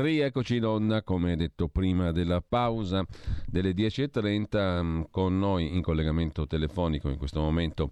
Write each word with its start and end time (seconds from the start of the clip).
Rieccoci 0.00 0.58
in 0.58 0.64
onda, 0.64 1.02
come 1.02 1.34
detto 1.34 1.66
prima 1.66 2.12
della 2.12 2.40
pausa 2.40 3.04
delle 3.48 3.72
10.30, 3.72 4.80
mm, 4.80 5.02
con 5.10 5.36
noi 5.40 5.74
in 5.74 5.82
collegamento 5.82 6.46
telefonico 6.46 7.08
in 7.08 7.16
questo 7.16 7.40
momento 7.40 7.90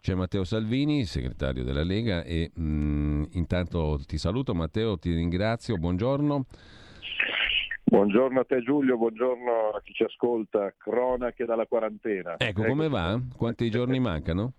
c'è 0.00 0.14
Matteo 0.14 0.42
Salvini, 0.42 1.04
segretario 1.04 1.62
della 1.62 1.84
Lega 1.84 2.24
e 2.24 2.50
mh, 2.52 2.62
mm, 2.64 3.22
intanto 3.34 4.00
ti 4.04 4.18
saluto 4.18 4.52
Matteo, 4.52 4.98
ti 4.98 5.14
ringrazio, 5.14 5.76
buongiorno. 5.76 6.44
Buongiorno 7.84 8.40
a 8.40 8.44
te 8.44 8.60
Giulio, 8.60 8.96
buongiorno 8.96 9.70
a 9.76 9.80
chi 9.80 9.92
ci 9.92 10.02
ascolta, 10.02 10.74
cronache 10.76 11.44
dalla 11.44 11.66
quarantena. 11.66 12.32
Ecco, 12.32 12.62
ecco. 12.62 12.64
come 12.64 12.88
va? 12.88 13.16
Quanti 13.36 13.70
giorni 13.70 14.00
mancano? 14.00 14.54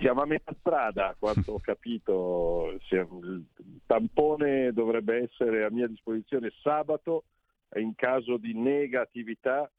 Siamo 0.00 0.22
a 0.22 0.26
metà 0.26 0.54
strada, 0.60 1.14
quanto 1.18 1.52
ho 1.52 1.60
capito. 1.60 2.78
Il 2.90 3.44
tampone 3.84 4.72
dovrebbe 4.72 5.24
essere 5.24 5.64
a 5.64 5.70
mia 5.70 5.86
disposizione 5.86 6.50
sabato 6.62 7.24
e 7.68 7.82
in 7.82 7.94
caso 7.94 8.38
di 8.38 8.54
negatività 8.54 9.70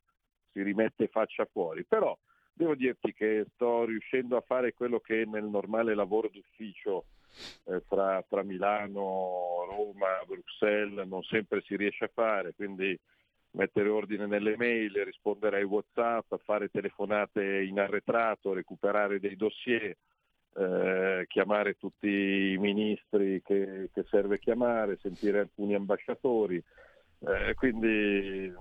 si 0.52 0.62
rimette 0.62 1.08
faccia 1.08 1.48
fuori. 1.52 1.86
Però 1.86 2.16
devo 2.54 2.76
dirti 2.76 3.14
che 3.14 3.48
sto 3.56 3.86
riuscendo 3.86 4.38
a 4.38 4.44
fare 4.46 4.74
quello 4.74 5.00
che 5.00 5.26
nel 5.26 5.46
normale 5.46 5.96
lavoro 5.96 6.30
d'ufficio 6.30 7.06
eh, 7.66 7.82
tra, 7.88 8.24
tra 8.30 8.44
Milano, 8.44 9.66
Roma, 9.68 10.24
Bruxelles 10.28 11.08
non 11.08 11.24
sempre 11.24 11.62
si 11.62 11.76
riesce 11.76 12.06
a 12.06 12.12
fare, 12.14 12.54
quindi 12.54 12.98
mettere 13.56 13.90
ordine 13.90 14.28
nelle 14.28 14.56
mail, 14.58 15.04
rispondere 15.04 15.58
ai 15.58 15.64
Whatsapp, 15.64 16.34
fare 16.44 16.70
telefonate 16.70 17.64
in 17.64 17.80
arretrato, 17.80 18.54
recuperare 18.54 19.20
dei 19.20 19.36
dossier, 19.36 19.96
eh, 20.58 21.26
chiamare 21.28 21.76
tutti 21.76 22.08
i 22.08 22.58
ministri 22.58 23.42
che, 23.42 23.90
che, 23.94 24.04
serve 24.10 24.40
chiamare, 24.40 24.98
sentire 25.02 25.40
alcuni 25.40 25.74
ambasciatori. 25.74 26.62
Eh, 27.20 27.54
quindi 27.56 28.54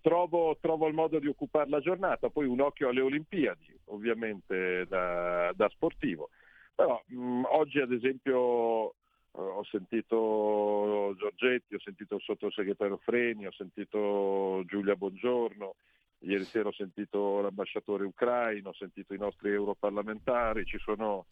trovo, 0.00 0.56
trovo, 0.60 0.86
il 0.86 0.94
modo 0.94 1.18
di 1.18 1.26
occupare 1.26 1.68
la 1.68 1.80
giornata, 1.80 2.30
poi 2.30 2.46
un 2.46 2.60
occhio 2.60 2.88
alle 2.88 3.00
Olimpiadi, 3.00 3.78
ovviamente 3.86 4.86
da, 4.88 5.52
da 5.54 5.68
sportivo. 5.68 6.30
Però 6.74 7.02
mh, 7.06 7.42
oggi 7.50 7.80
ad 7.80 7.92
esempio 7.92 8.94
ho 9.32 9.64
sentito 9.64 11.14
Giorgetti, 11.16 11.74
ho 11.74 11.80
sentito 11.80 12.16
il 12.16 12.22
sottosegretario 12.22 12.98
Freni, 12.98 13.46
ho 13.46 13.52
sentito 13.52 14.62
Giulia 14.66 14.96
Bongiorno, 14.96 15.76
ieri 16.20 16.44
sera 16.44 16.68
ho 16.68 16.72
sentito 16.72 17.40
l'ambasciatore 17.40 18.04
ucraino, 18.04 18.70
ho 18.70 18.74
sentito 18.74 19.14
i 19.14 19.18
nostri 19.18 19.50
europarlamentari, 19.50 20.64
ci 20.64 20.78
sono 20.78 21.26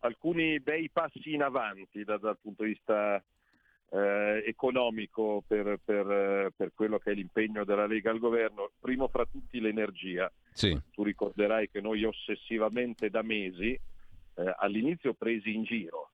alcuni 0.00 0.60
bei 0.60 0.88
passi 0.90 1.32
in 1.32 1.42
avanti 1.42 2.04
da, 2.04 2.16
dal 2.18 2.38
punto 2.40 2.62
di 2.62 2.70
vista 2.70 3.22
eh, 3.90 4.42
economico 4.46 5.42
per, 5.46 5.78
per, 5.84 6.52
per, 6.56 6.72
quello 6.74 6.98
che 6.98 7.10
è 7.10 7.14
l'impegno 7.14 7.64
della 7.64 7.86
Lega 7.86 8.10
al 8.10 8.18
governo, 8.18 8.70
primo 8.80 9.08
fra 9.08 9.26
tutti 9.26 9.60
l'energia. 9.60 10.32
Sì. 10.52 10.78
Tu 10.92 11.02
ricorderai 11.02 11.68
che 11.70 11.80
noi 11.80 12.04
ossessivamente 12.04 13.10
da 13.10 13.22
mesi 13.22 13.78
eh, 14.34 14.54
all'inizio 14.58 15.12
presi 15.14 15.54
in 15.54 15.64
giro 15.64 16.11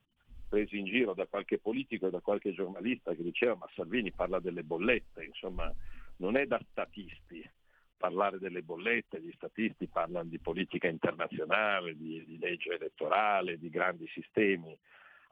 presi 0.48 0.78
in 0.78 0.86
giro 0.86 1.14
da 1.14 1.26
qualche 1.26 1.58
politico 1.58 2.06
e 2.06 2.10
da 2.10 2.20
qualche 2.20 2.52
giornalista 2.52 3.14
che 3.14 3.22
diceva 3.22 3.54
ma 3.54 3.68
Salvini 3.74 4.12
parla 4.12 4.40
delle 4.40 4.62
bollette, 4.62 5.24
insomma 5.24 5.72
non 6.16 6.36
è 6.36 6.46
da 6.46 6.60
statisti 6.70 7.48
parlare 7.96 8.38
delle 8.38 8.62
bollette, 8.62 9.20
gli 9.20 9.32
statisti 9.34 9.88
parlano 9.88 10.28
di 10.28 10.38
politica 10.38 10.86
internazionale, 10.86 11.96
di, 11.96 12.24
di 12.24 12.38
legge 12.38 12.74
elettorale, 12.74 13.58
di 13.58 13.68
grandi 13.68 14.06
sistemi. 14.08 14.76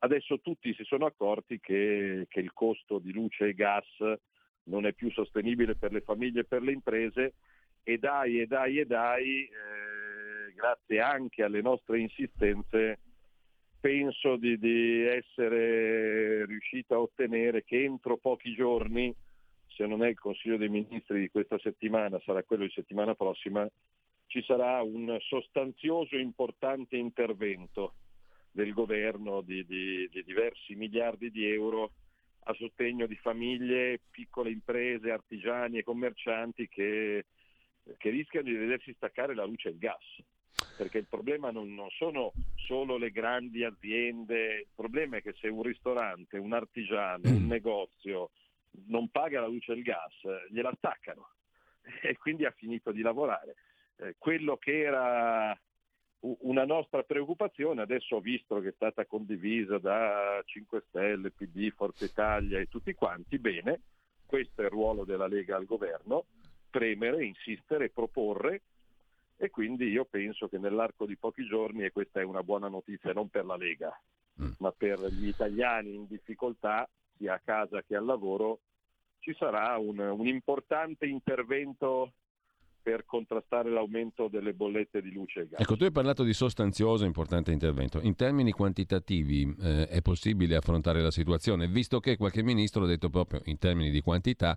Adesso 0.01 0.41
tutti 0.41 0.75
si 0.75 0.85
sono 0.85 1.07
accorti 1.07 1.59
che, 1.61 2.27
che 2.29 2.41
il 2.41 2.53
costo 2.53 2.99
di 2.99 3.13
luce 3.13 3.47
e 3.47 3.55
gas 3.55 3.87
non 4.65 4.85
è 4.85 4.93
più 4.93 5.11
sostenibile 5.11 5.77
per 5.77 5.93
le 5.93 6.01
famiglie 6.01 6.41
e 6.41 6.45
per 6.45 6.63
le 6.63 6.73
imprese 6.73 7.35
e 7.83 7.99
dai 7.99 8.41
e 8.41 8.47
dai 8.47 8.81
e 8.81 8.85
dai, 8.85 9.45
eh, 9.45 10.53
grazie 10.55 11.01
anche 11.01 11.45
alle 11.45 11.63
nostre 11.63 12.01
insistenze, 12.01 12.99
penso 13.87 14.35
di, 14.35 14.59
di, 14.59 15.03
essere 15.03 16.45
riuscito 16.45 16.95
a 16.95 17.01
ottenere 17.01 17.63
che 17.63 17.85
entro 17.85 18.17
pochi 18.17 18.53
giorni, 18.53 19.15
se 19.69 19.87
non 19.87 20.03
è 20.03 20.09
il 20.09 20.19
Consiglio 20.19 20.57
dei 20.57 20.69
Ministri 20.69 21.21
di 21.21 21.31
questa 21.31 21.57
settimana, 21.61 22.21
sarà 22.25 22.43
quello 22.43 22.65
di 22.65 22.73
settimana 22.75 23.15
prossima, 23.15 23.65
ci 24.27 24.43
sarà 24.43 24.83
un 24.83 25.17
sostanzioso 25.21 26.17
e 26.17 26.21
importante 26.21 26.97
intervento 26.97 27.95
del 28.51 28.73
governo 28.73 29.41
di, 29.41 29.65
di, 29.65 30.09
di 30.11 30.25
diversi 30.25 30.75
miliardi 30.75 31.31
di 31.31 31.49
euro 31.49 31.93
a 32.49 32.55
sostegno 32.55 33.07
di 33.07 33.15
famiglie, 33.15 34.01
piccole 34.11 34.51
imprese, 34.51 35.13
artigiani 35.13 35.79
e 35.79 35.85
commercianti 35.85 36.67
che, 36.67 37.27
che 37.97 38.11
rischiano 38.11 38.49
di 38.49 38.57
vedersi 38.57 38.93
staccare 38.95 39.33
la 39.37 39.45
luce 39.45 39.69
e 39.69 39.73
il 39.73 39.79
gas 39.79 40.05
perché 40.77 40.99
il 40.99 41.07
problema 41.07 41.51
non, 41.51 41.75
non, 41.75 41.89
sono 41.91 42.33
solo 42.57 42.97
le 42.97 43.11
grandi 43.11 43.65
aziende, 43.65 44.61
il 44.61 44.69
problema 44.75 45.17
è 45.17 45.23
che 45.23 45.35
se 45.41 45.49
un 45.49 45.63
ristorante, 45.63 46.39
un 46.39 46.53
artigiano, 46.53 47.29
un 47.29 47.45
mm. 47.45 47.49
negozio 47.49 48.31
non 48.87 49.09
paga 49.09 49.41
la 49.41 49.47
luce 49.47 49.73
e 49.73 49.77
il 49.77 49.83
gas, 49.83 50.15
gliela 50.51 50.71
attaccano 50.71 51.31
e 52.03 52.17
quindi 52.17 52.45
ha 52.45 52.51
finito 52.51 52.93
di 52.93 53.03
lavorare. 53.03 53.57
Eh, 53.97 54.15
quello 54.19 54.57
che 54.57 54.81
era 54.81 55.59
una 56.21 56.65
nostra 56.65 57.03
preoccupazione, 57.03 57.83
adesso 57.83 58.17
ho 58.17 58.21
visto 58.21 58.59
che 58.61 58.69
è 58.69 58.75
stata 58.75 59.07
condivisa 59.07 59.79
da 59.79 60.43
5 60.45 60.85
Stelle, 60.89 61.31
PD, 61.31 61.71
Forza 61.71 62.05
Italia 62.05 62.59
e 62.59 62.67
tutti 62.67 62.93
quanti, 62.95 63.39
bene, 63.39 63.81
questo 64.27 64.63
è 64.63 64.65
il 64.65 64.71
ruolo 64.71 65.05
della 65.05 65.29
Lega 65.29 65.57
al 65.57 65.67
governo, 65.67 66.27
premere, 66.69 67.25
insistere, 67.25 67.91
proporre 67.91 68.63
e 69.37 69.51
quindi 69.51 69.89
io 69.89 70.05
penso 70.05 70.49
che 70.49 70.59
nell'arco 70.59 71.07
di 71.07 71.17
pochi 71.17 71.47
giorni, 71.47 71.85
e 71.85 71.93
questa 71.93 72.21
è 72.21 72.25
una 72.25 72.43
buona 72.43 72.69
notizia 72.69 73.13
non 73.13 73.29
per 73.29 73.45
la 73.45 73.57
Lega, 73.57 73.99
mm. 74.43 74.53
ma 74.59 74.73
per 74.73 74.99
gli 75.13 75.29
italiani 75.29 75.95
in 75.95 76.07
difficoltà, 76.07 76.89
sia 77.17 77.35
a 77.35 77.41
casa 77.45 77.83
che 77.83 77.97
al 77.97 78.05
lavoro, 78.05 78.61
ci 79.19 79.35
sarà 79.39 79.77
un, 79.79 79.99
un 79.99 80.27
importante 80.27 81.07
intervento 81.07 82.13
per 82.87 83.05
contrastare 83.05 83.69
l'aumento 83.69 84.29
delle 84.29 84.55
bollette 84.55 85.03
di 85.03 85.11
luce 85.11 85.41
e 85.41 85.49
gas. 85.49 85.61
Ecco, 85.61 85.77
tu 85.77 85.83
hai 85.83 85.91
parlato 85.91 86.23
di 86.23 86.33
sostanzioso 86.33 87.03
e 87.03 87.09
importante 87.09 87.51
intervento. 87.51 87.99
In 88.01 88.15
termini 88.15 88.53
quantitativi 88.53 89.57
eh, 89.61 89.89
è 89.89 90.01
possibile 90.03 90.55
affrontare 90.55 91.03
la 91.03 91.11
situazione, 91.11 91.67
visto 91.67 91.99
che 91.99 92.17
qualche 92.17 92.45
ministro 92.45 92.85
ha 92.85 92.87
detto 92.87 93.11
proprio 93.11 93.41
in 93.47 93.59
termini 93.59 93.91
di 93.91 94.01
quantità 94.01 94.57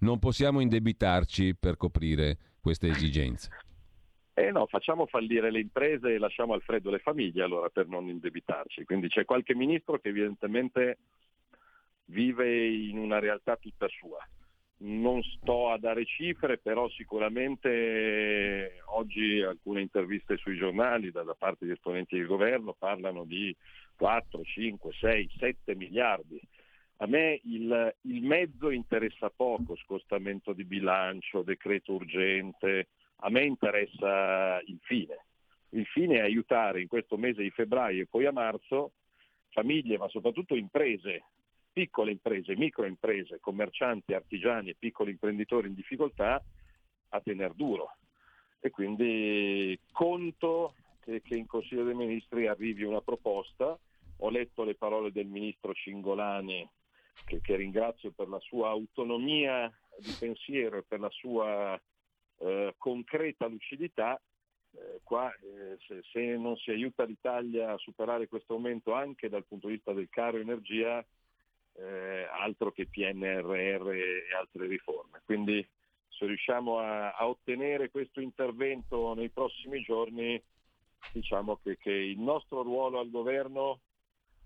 non 0.00 0.18
possiamo 0.18 0.58
indebitarci 0.58 1.54
per 1.54 1.76
coprire 1.76 2.38
queste 2.60 2.88
esigenze. 2.88 3.50
Eh 4.32 4.50
no, 4.50 4.66
facciamo 4.66 5.06
fallire 5.06 5.50
le 5.50 5.60
imprese 5.60 6.14
e 6.14 6.18
lasciamo 6.18 6.54
al 6.54 6.62
freddo 6.62 6.90
le 6.90 6.98
famiglie 6.98 7.42
allora 7.42 7.68
per 7.68 7.88
non 7.88 8.08
indebitarci. 8.08 8.84
Quindi 8.84 9.08
c'è 9.08 9.24
qualche 9.24 9.54
ministro 9.54 9.98
che 9.98 10.08
evidentemente 10.08 10.98
vive 12.06 12.68
in 12.68 12.98
una 12.98 13.18
realtà 13.18 13.56
tutta 13.56 13.88
sua. 13.88 14.18
Non 14.82 15.22
sto 15.22 15.70
a 15.70 15.78
dare 15.78 16.06
cifre, 16.06 16.56
però 16.58 16.88
sicuramente 16.88 18.80
oggi 18.86 19.42
alcune 19.42 19.82
interviste 19.82 20.38
sui 20.38 20.56
giornali 20.56 21.10
da, 21.10 21.22
da 21.22 21.34
parte 21.34 21.66
di 21.66 21.72
esponenti 21.72 22.16
del 22.16 22.26
governo 22.26 22.74
parlano 22.78 23.24
di 23.24 23.54
4, 23.96 24.42
5, 24.42 24.92
6, 24.98 25.30
7 25.38 25.74
miliardi. 25.74 26.40
A 27.02 27.06
me 27.06 27.40
il, 27.44 27.94
il 28.02 28.22
mezzo 28.22 28.70
interessa 28.70 29.30
poco, 29.30 29.76
scostamento 29.76 30.52
di 30.52 30.64
bilancio, 30.64 31.42
decreto 31.42 31.92
urgente, 31.92 32.88
a 33.20 33.30
me 33.30 33.44
interessa 33.44 34.60
il 34.66 34.78
fine. 34.82 35.26
Il 35.70 35.86
fine 35.86 36.16
è 36.16 36.20
aiutare 36.20 36.80
in 36.80 36.88
questo 36.88 37.16
mese 37.16 37.42
di 37.42 37.50
febbraio 37.50 38.02
e 38.02 38.06
poi 38.06 38.26
a 38.26 38.32
marzo 38.32 38.92
famiglie, 39.50 39.98
ma 39.98 40.08
soprattutto 40.08 40.56
imprese, 40.56 41.24
piccole 41.72 42.10
imprese, 42.10 42.56
microimprese, 42.56 43.38
commercianti, 43.40 44.14
artigiani 44.14 44.70
e 44.70 44.76
piccoli 44.78 45.12
imprenditori 45.12 45.68
in 45.68 45.74
difficoltà 45.74 46.42
a 47.10 47.20
tener 47.20 47.52
duro. 47.54 47.96
E 48.60 48.70
quindi 48.70 49.78
conto 49.92 50.74
che, 51.00 51.22
che 51.22 51.36
in 51.36 51.46
Consiglio 51.46 51.84
dei 51.84 51.94
Ministri 51.94 52.46
arrivi 52.46 52.84
una 52.84 53.00
proposta. 53.00 53.78
Ho 54.22 54.30
letto 54.30 54.64
le 54.64 54.74
parole 54.74 55.10
del 55.12 55.26
Ministro 55.26 55.72
Cingolani, 55.72 56.68
che, 57.24 57.40
che 57.40 57.56
ringrazio 57.56 58.10
per 58.10 58.28
la 58.28 58.38
sua 58.40 58.68
autonomia 58.68 59.72
di 59.98 60.14
pensiero 60.18 60.78
e 60.78 60.84
per 60.86 61.00
la 61.00 61.10
sua 61.10 61.80
eh, 62.40 62.74
concreta 62.78 63.46
lucidità, 63.46 64.20
eh, 64.72 65.00
qua 65.02 65.32
eh, 65.34 65.76
se, 65.86 66.00
se, 66.10 66.36
non 66.36 66.56
si 66.56 66.70
aiuta 66.70 67.04
l'Italia 67.04 67.72
a 67.72 67.78
superare 67.78 68.28
questo 68.28 68.54
aumento 68.54 68.92
anche 68.92 69.28
dal 69.28 69.44
punto 69.44 69.66
di 69.66 69.74
vista 69.74 69.92
del 69.92 70.08
caro 70.08 70.38
energia, 70.38 71.04
eh, 71.74 72.26
altro 72.30 72.72
che 72.72 72.86
PNRR 72.86 73.88
e 73.90 74.34
altre 74.38 74.66
riforme. 74.66 75.20
Quindi 75.24 75.66
se 76.08 76.26
riusciamo 76.26 76.78
a, 76.78 77.12
a 77.12 77.28
ottenere 77.28 77.90
questo 77.90 78.20
intervento 78.20 79.14
nei 79.14 79.30
prossimi 79.30 79.80
giorni, 79.82 80.40
diciamo 81.12 81.56
che, 81.62 81.76
che 81.78 81.92
il 81.92 82.18
nostro 82.18 82.62
ruolo 82.62 83.00
al 83.00 83.10
governo 83.10 83.80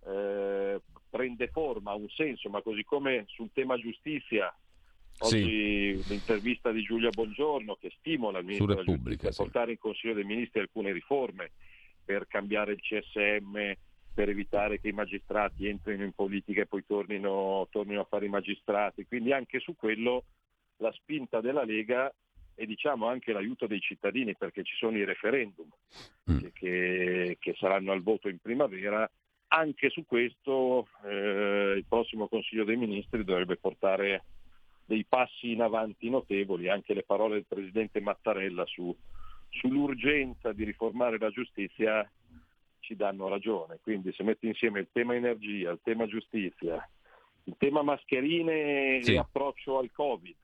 eh, 0.07 0.81
prende 1.11 1.49
forma, 1.49 1.93
ha 1.93 1.95
un 1.95 2.09
senso, 2.09 2.49
ma 2.49 2.63
così 2.63 2.85
come 2.85 3.25
sul 3.29 3.51
tema 3.53 3.77
giustizia 3.77 4.55
Oggi 5.19 6.03
sì. 6.03 6.09
l'intervista 6.09 6.73
di 6.73 6.83
Giulia 6.83 7.11
Bongiorno 7.11 7.77
che 7.77 7.93
stimola 7.99 8.39
il 8.39 8.45
ministro 8.45 8.75
della 8.75 8.83
Giustizia 8.83 9.29
a 9.29 9.35
portare 9.35 9.73
in 9.73 9.79
Consiglio 9.79 10.15
dei 10.15 10.25
Ministri 10.25 10.61
alcune 10.61 10.93
riforme 10.93 11.53
per 12.05 12.27
cambiare 12.27 12.73
il 12.73 12.81
CSM, 12.81 13.73
per 14.13 14.29
evitare 14.29 14.81
che 14.81 14.89
i 14.89 14.93
magistrati 14.93 15.67
entrino 15.67 16.05
in 16.05 16.13
politica 16.13 16.63
e 16.63 16.67
poi 16.67 16.85
tornino, 16.87 17.67
tornino 17.71 18.01
a 18.01 18.07
fare 18.09 18.27
i 18.27 18.29
magistrati. 18.31 19.07
Quindi 19.07 19.33
anche 19.33 19.61
su 19.61 19.75
quello 19.77 20.25
la 20.79 20.93
spinta 20.93 21.41
della 21.41 21.65
Lega 21.65 22.13
e 22.57 22.67
diciamo 22.67 23.07
anche 23.07 23.33
l'aiuto 23.33 23.67
dei 23.67 23.81
cittadini 23.81 24.37
perché 24.37 24.63
ci 24.63 24.77
sono 24.77 24.97
i 24.97 25.05
referendum 25.05 25.69
mm. 26.31 26.39
che, 26.39 26.53
che, 26.53 27.37
che, 27.41 27.55
saranno 27.59 27.93
al 27.93 28.03
voto 28.03 28.29
in 28.29 28.39
primavera. 28.39 29.09
Anche 29.49 29.91
su 29.91 30.05
questo 30.07 30.89
eh, 31.05 31.75
il 31.77 31.85
prossimo 31.89 32.29
Consiglio 32.29 32.65
dei 32.65 32.77
Ministri 32.77 33.25
dovrebbe 33.25 33.57
portare 33.57 34.25
dei 34.85 35.05
passi 35.09 35.53
in 35.53 35.63
avanti 35.63 36.11
notevoli, 36.11 36.69
anche 36.69 36.95
le 36.95 37.03
parole 37.03 37.35
del 37.35 37.47
Presidente 37.47 38.01
Mattarella 38.01 38.67
su, 38.67 38.95
sull'urgenza 39.49 40.53
di 40.53 40.65
riformare 40.65 41.19
la 41.19 41.31
giustizia 41.31 42.09
ci 42.81 42.95
danno 42.97 43.29
ragione. 43.29 43.79
Quindi 43.83 44.13
se 44.13 44.23
metti 44.23 44.47
insieme 44.47 44.81
il 44.81 44.89
tema 44.93 45.15
energia, 45.15 45.71
il 45.71 45.81
tema 45.83 46.07
giustizia, 46.07 46.87
il 47.45 47.55
tema 47.59 47.83
mascherine 47.83 49.03
sì. 49.03 49.15
e 49.15 49.19
approccio 49.19 49.79
al 49.79 49.91
Covid, 49.91 50.37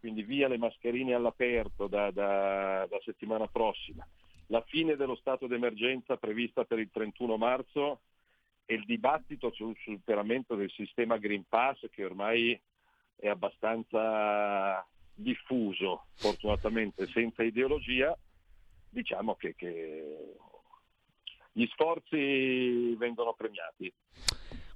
quindi 0.00 0.22
via 0.22 0.48
le 0.48 0.58
mascherine 0.58 1.14
all'aperto 1.14 1.86
da, 1.86 2.10
da, 2.10 2.86
da 2.88 2.98
settimana 3.04 3.46
prossima, 3.46 4.06
la 4.48 4.62
fine 4.62 4.96
dello 4.96 5.16
stato 5.16 5.46
d'emergenza 5.46 6.16
prevista 6.16 6.64
per 6.64 6.78
il 6.78 6.90
31 6.92 7.36
marzo 7.36 8.00
e 8.64 8.74
il 8.74 8.84
dibattito 8.84 9.52
sul 9.52 9.76
superamento 9.78 10.54
del 10.54 10.70
sistema 10.70 11.16
Green 11.18 11.44
Pass 11.48 11.88
che 11.90 12.04
ormai 12.04 12.58
è 13.16 13.28
abbastanza 13.28 14.86
diffuso, 15.14 16.06
fortunatamente 16.14 17.06
senza 17.06 17.42
ideologia, 17.42 18.16
diciamo 18.88 19.34
che, 19.34 19.54
che 19.56 20.36
gli 21.52 21.66
sforzi 21.66 22.94
vengono 22.96 23.34
premiati. 23.34 23.92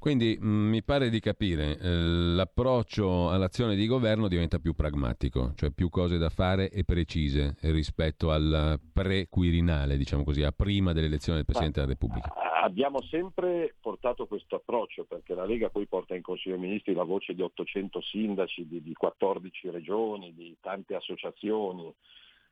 Quindi 0.01 0.39
mh, 0.41 0.47
mm, 0.47 0.69
mi 0.71 0.83
pare 0.83 1.11
di 1.11 1.21
capire, 1.21 1.79
eh, 1.79 1.89
l'approccio 1.91 3.31
all'azione 3.31 3.77
di 3.77 3.87
governo 3.87 4.29
diventa 4.29 4.59
più 4.59 4.73
pragmatico, 4.73 5.53
cioè 5.57 5.73
più 5.73 5.91
cose 5.91 6.17
da 6.17 6.31
fare 6.31 6.71
e 6.71 6.85
precise 6.85 7.57
rispetto 7.61 8.31
al 8.31 8.81
pre-quirinale, 8.95 9.99
diciamo 9.99 10.25
così, 10.25 10.43
a 10.43 10.53
prima 10.53 10.95
dell'elezione 10.95 11.37
del 11.37 11.45
Presidente 11.45 11.81
della 11.81 11.93
Repubblica. 11.93 12.33
Abbiamo 12.63 13.01
sempre 13.01 13.75
portato 13.81 14.27
questo 14.27 14.57
approccio 14.57 15.05
perché 15.05 15.35
la 15.35 15.47
Lega 15.47 15.71
poi 15.71 15.87
porta 15.87 16.15
in 16.15 16.21
Consiglio 16.21 16.57
dei 16.57 16.67
Ministri 16.67 16.93
la 16.93 17.05
voce 17.05 17.35
di 17.35 17.41
800 17.41 18.03
sindaci, 18.03 18.69
di, 18.69 18.83
di 18.83 18.93
14 18.93 19.71
regioni, 19.71 20.35
di 20.35 20.55
tante 20.61 20.95
associazioni. 20.95 21.91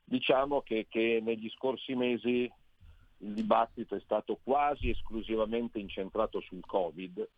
Diciamo 0.03 0.61
che, 0.61 0.87
che 0.89 1.21
negli 1.21 1.47
scorsi 1.49 1.93
mesi 1.93 2.51
il 3.19 3.33
dibattito 3.33 3.93
è 3.93 3.99
stato 3.99 4.39
quasi 4.43 4.89
esclusivamente 4.89 5.77
incentrato 5.77 6.39
sul 6.41 6.65
Covid, 6.65 7.29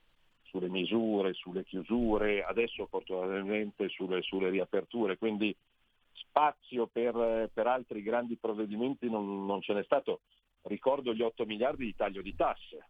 sulle 0.44 0.70
misure, 0.70 1.34
sulle 1.34 1.66
chiusure, 1.66 2.42
adesso 2.42 2.86
fortunatamente 2.86 3.90
sulle, 3.90 4.22
sulle 4.22 4.50
riaperture, 4.50 5.18
quindi 5.18 5.54
spazio 6.14 6.88
per, 6.88 7.50
per, 7.54 7.68
altri 7.68 8.02
grandi 8.02 8.38
provvedimenti 8.38 9.10
non, 9.10 9.46
non 9.46 9.62
ce 9.62 9.74
n'è 9.74 9.84
stato. 9.84 10.22
Ricordo 10.64 11.14
gli 11.14 11.22
8 11.22 11.46
miliardi 11.46 11.86
di 11.86 11.96
taglio 11.96 12.22
di 12.22 12.36
tasse, 12.36 12.88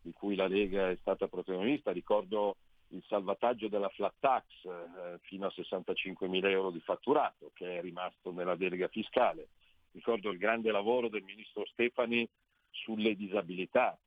di 0.00 0.12
cui 0.12 0.34
la 0.34 0.46
Lega 0.46 0.90
è 0.90 0.96
stata 0.96 1.28
protagonista, 1.28 1.90
ricordo 1.90 2.56
il 2.92 3.04
salvataggio 3.06 3.68
della 3.68 3.88
flat 3.90 4.14
tax 4.18 4.44
eh, 4.64 5.18
fino 5.22 5.46
a 5.46 5.50
65 5.50 6.28
mila 6.28 6.48
euro 6.48 6.70
di 6.70 6.80
fatturato 6.80 7.50
che 7.54 7.78
è 7.78 7.80
rimasto 7.80 8.32
nella 8.32 8.56
delega 8.56 8.88
fiscale. 8.88 9.48
Ricordo 9.92 10.30
il 10.30 10.38
grande 10.38 10.70
lavoro 10.70 11.08
del 11.08 11.22
ministro 11.22 11.64
Stefani 11.66 12.28
sulle 12.70 13.14
disabilità, 13.14 13.98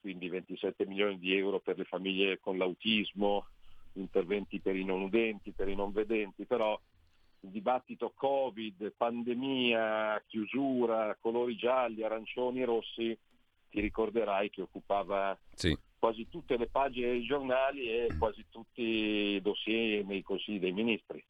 quindi 0.00 0.28
27 0.28 0.86
milioni 0.86 1.18
di 1.18 1.36
euro 1.36 1.60
per 1.60 1.78
le 1.78 1.84
famiglie 1.84 2.38
con 2.38 2.58
l'autismo, 2.58 3.46
interventi 3.94 4.60
per 4.60 4.76
i 4.76 4.84
non 4.84 5.02
udenti, 5.02 5.52
per 5.52 5.68
i 5.68 5.74
non 5.74 5.92
vedenti, 5.92 6.44
però 6.44 6.78
dibattito 7.40 8.12
Covid, 8.14 8.92
pandemia, 8.96 10.22
chiusura, 10.26 11.16
colori 11.20 11.56
gialli, 11.56 12.02
arancioni 12.02 12.60
e 12.60 12.64
rossi, 12.64 13.18
ti 13.70 13.80
ricorderai 13.80 14.50
che 14.50 14.62
occupava 14.62 15.38
sì. 15.54 15.76
quasi 15.98 16.28
tutte 16.28 16.56
le 16.56 16.66
pagine 16.66 17.10
dei 17.10 17.22
giornali 17.22 17.88
e 17.88 18.08
quasi 18.18 18.44
tutti 18.50 18.82
i 18.82 19.40
dossier 19.40 20.04
nei 20.04 20.22
consigli 20.22 20.58
dei 20.58 20.72
ministri. 20.72 21.24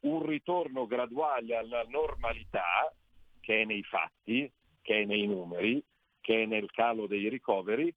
Un 0.00 0.24
ritorno 0.24 0.86
graduale 0.86 1.56
alla 1.56 1.84
normalità 1.88 2.92
che 3.40 3.62
è 3.62 3.64
nei 3.64 3.82
fatti, 3.82 4.50
che 4.82 5.02
è 5.02 5.04
nei 5.04 5.26
numeri, 5.26 5.82
che 6.20 6.42
è 6.42 6.46
nel 6.46 6.70
calo 6.70 7.06
dei 7.06 7.28
ricoveri, 7.28 7.92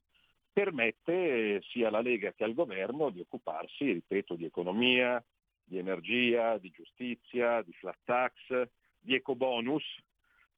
permette 0.51 1.61
sia 1.63 1.87
alla 1.87 2.01
Lega 2.01 2.33
che 2.33 2.43
al 2.43 2.53
governo 2.53 3.09
di 3.09 3.19
occuparsi, 3.19 3.91
ripeto, 3.91 4.35
di 4.35 4.45
economia, 4.45 5.23
di 5.69 5.77
energia, 5.77 6.57
di 6.57 6.71
giustizia, 6.71 7.61
di 7.61 7.71
flat 7.73 7.97
tax, 8.03 8.67
di 8.99 9.13
ecobonus. 9.13 9.83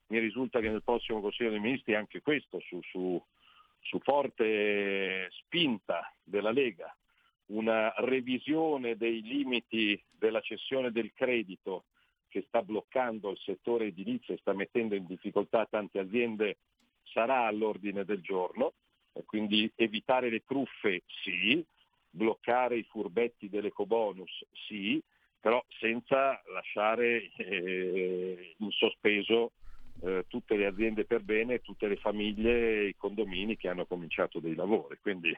Mi 0.08 0.20
risulta 0.20 0.60
che 0.60 0.70
nel 0.70 0.84
prossimo 0.84 1.22
Consiglio 1.22 1.52
dei 1.52 1.60
Ministri 1.60 1.96
anche 1.96 2.22
questo 2.22 2.60
su, 2.62 2.82
su, 2.84 3.24
su 3.82 4.00
forte 4.00 5.30
spinta 5.32 6.14
della 6.24 6.52
Lega, 6.52 6.96
una 7.48 7.94
revisione 7.98 8.96
dei 8.96 9.22
limiti 9.22 10.02
della 10.10 10.42
cessione 10.42 10.92
del 10.92 11.12
credito 11.14 11.86
che 12.30 12.44
sta 12.48 12.62
bloccando 12.62 13.30
il 13.30 13.38
settore 13.40 13.88
edilizio 13.88 14.34
e 14.34 14.38
sta 14.38 14.54
mettendo 14.54 14.96
in 14.96 15.06
difficoltà 15.06 15.66
tante 15.66 16.00
aziende 16.00 16.58
sarà 17.04 17.46
all'ordine 17.46 18.06
del 18.06 18.22
giorno, 18.22 18.74
quindi 19.26 19.70
evitare 19.76 20.30
le 20.30 20.44
truffe 20.46 21.04
sì, 21.24 21.64
bloccare 22.12 22.78
i 22.78 22.84
furbetti 22.84 23.50
dell'ecobonus 23.50 24.46
sì, 24.68 25.02
però 25.40 25.64
senza 25.80 26.40
lasciare 26.54 27.32
eh, 27.38 28.56
in 28.58 28.70
sospeso 28.72 29.54
eh, 30.04 30.26
tutte 30.28 30.56
le 30.56 30.68
aziende 30.68 31.06
per 31.06 31.22
bene, 31.22 31.62
tutte 31.62 31.88
le 31.88 31.96
famiglie 31.96 32.82
e 32.82 32.88
i 32.90 32.96
condomini 32.96 33.58
che 33.58 33.68
hanno 33.68 33.86
cominciato 33.86 34.40
dei 34.40 34.56
lavori. 34.56 34.98
Quindi 35.02 35.36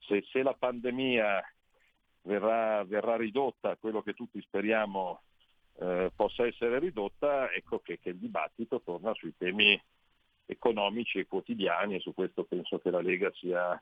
se, 0.00 0.24
se 0.30 0.42
la 0.42 0.54
pandemia 0.54 1.42
verrà, 2.22 2.82
verrà 2.84 3.16
ridotta 3.16 3.70
a 3.70 3.76
quello 3.76 4.02
che 4.02 4.14
tutti 4.14 4.40
speriamo 4.40 5.20
eh, 5.78 6.10
possa 6.14 6.46
essere 6.46 6.78
ridotta, 6.78 7.50
ecco 7.52 7.80
che, 7.80 7.98
che 8.00 8.10
il 8.10 8.18
dibattito 8.18 8.80
torna 8.82 9.14
sui 9.14 9.34
temi 9.36 9.80
economici 10.46 11.18
e 11.18 11.26
quotidiani 11.26 11.96
e 11.96 12.00
su 12.00 12.14
questo 12.14 12.44
penso 12.44 12.78
che 12.78 12.90
la 12.90 13.00
Lega 13.00 13.30
sia 13.34 13.80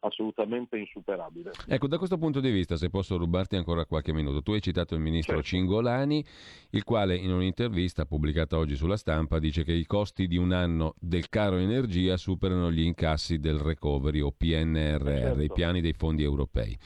assolutamente 0.00 0.76
insuperabile. 0.78 1.50
Ecco, 1.66 1.86
da 1.88 1.98
questo 1.98 2.18
punto 2.18 2.40
di 2.40 2.50
vista, 2.50 2.76
se 2.76 2.90
posso 2.90 3.16
rubarti 3.16 3.56
ancora 3.56 3.84
qualche 3.84 4.12
minuto, 4.12 4.42
tu 4.42 4.52
hai 4.52 4.60
citato 4.60 4.94
il 4.94 5.00
ministro 5.00 5.36
certo. 5.36 5.48
Cingolani, 5.48 6.24
il 6.70 6.84
quale 6.84 7.16
in 7.16 7.32
un'intervista 7.32 8.04
pubblicata 8.04 8.56
oggi 8.56 8.76
sulla 8.76 8.96
stampa 8.96 9.38
dice 9.38 9.64
che 9.64 9.72
i 9.72 9.86
costi 9.86 10.26
di 10.26 10.36
un 10.36 10.52
anno 10.52 10.94
del 10.98 11.28
caro 11.28 11.56
energia 11.56 12.16
superano 12.16 12.70
gli 12.70 12.82
incassi 12.82 13.38
del 13.38 13.58
recovery 13.58 14.20
o 14.20 14.30
PNRR, 14.30 15.04
certo. 15.04 15.42
i 15.42 15.50
piani 15.52 15.80
dei 15.80 15.94
fondi 15.94 16.22
europei. 16.22 16.76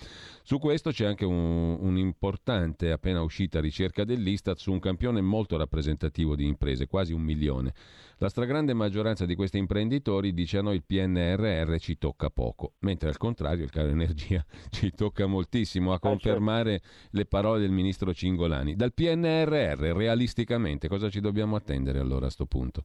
Su 0.45 0.59
questo 0.59 0.91
c'è 0.91 1.07
anche 1.07 1.25
un, 1.25 1.79
un'importante, 1.81 2.91
appena 2.91 3.23
uscita 3.23 3.61
ricerca 3.61 4.05
dell'Istat 4.05 4.59
su 4.59 4.73
un 4.73 4.81
campione 4.81 5.21
molto 5.21 5.57
rappresentativo 5.57 6.35
di 6.35 6.47
imprese, 6.47 6.89
quasi 6.89 7.13
un 7.13 7.23
milione. 7.23 7.73
La 8.19 8.29
stragrande 8.29 8.75
maggioranza 8.75 9.25
di 9.25 9.35
questi 9.35 9.59
imprenditori 9.59 10.33
dice 10.33 10.59
a 10.59 10.63
noi 10.63 10.77
il 10.77 10.85
PNRR 10.85 11.77
ci 11.79 11.99
tocca 11.99 12.31
poco, 12.31 12.75
mentre 12.81 13.02
al 13.07 13.17
contrario 13.17 13.65
il 13.65 13.71
caro 13.71 13.89
energia 13.89 14.45
ci 14.71 14.91
tocca 14.93 15.27
moltissimo 15.27 15.93
a 15.93 15.99
confermare 15.99 16.81
le 17.11 17.27
parole 17.27 17.61
del 17.61 17.71
ministro 17.71 18.13
Cingolani. 18.13 18.75
Dal 18.75 18.93
PNRR 18.93 19.95
realisticamente 19.95 20.89
cosa 20.89 21.09
ci 21.09 21.21
dobbiamo 21.21 21.57
attendere 21.57 21.99
allora 21.99 22.17
a 22.17 22.21
questo 22.23 22.47
punto? 22.47 22.85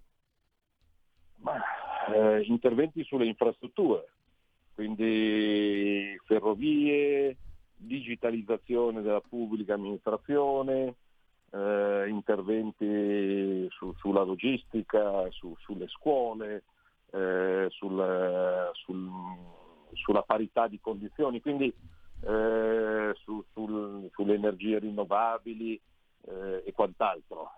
Ma, 1.38 1.56
eh, 2.14 2.42
interventi 2.44 3.04
sulle 3.04 3.26
infrastrutture, 3.26 4.10
quindi 4.74 6.20
ferrovie, 6.26 7.36
digitalizzazione 7.76 9.02
della 9.02 9.22
pubblica 9.22 9.76
amministrazione, 9.76 10.96
eh, 11.52 12.06
interventi 12.08 13.68
su, 13.70 13.94
sulla 13.98 14.24
logistica, 14.24 15.30
su, 15.30 15.56
sulle 15.60 15.88
scuole, 15.88 16.64
eh, 17.12 17.68
sul, 17.70 18.72
sul, 18.74 19.10
sulla 19.98 20.24
parità 20.24 20.68
di 20.68 20.80
condizioni, 20.80 21.42
quindi 21.42 21.74
eh, 22.22 23.14
su, 23.16 23.44
sul, 23.52 24.10
sulle 24.14 24.34
energie 24.34 24.80
rinnovabili 24.80 25.80
eh, 26.22 26.64
e 26.66 26.72
quant'altro. 26.74 27.52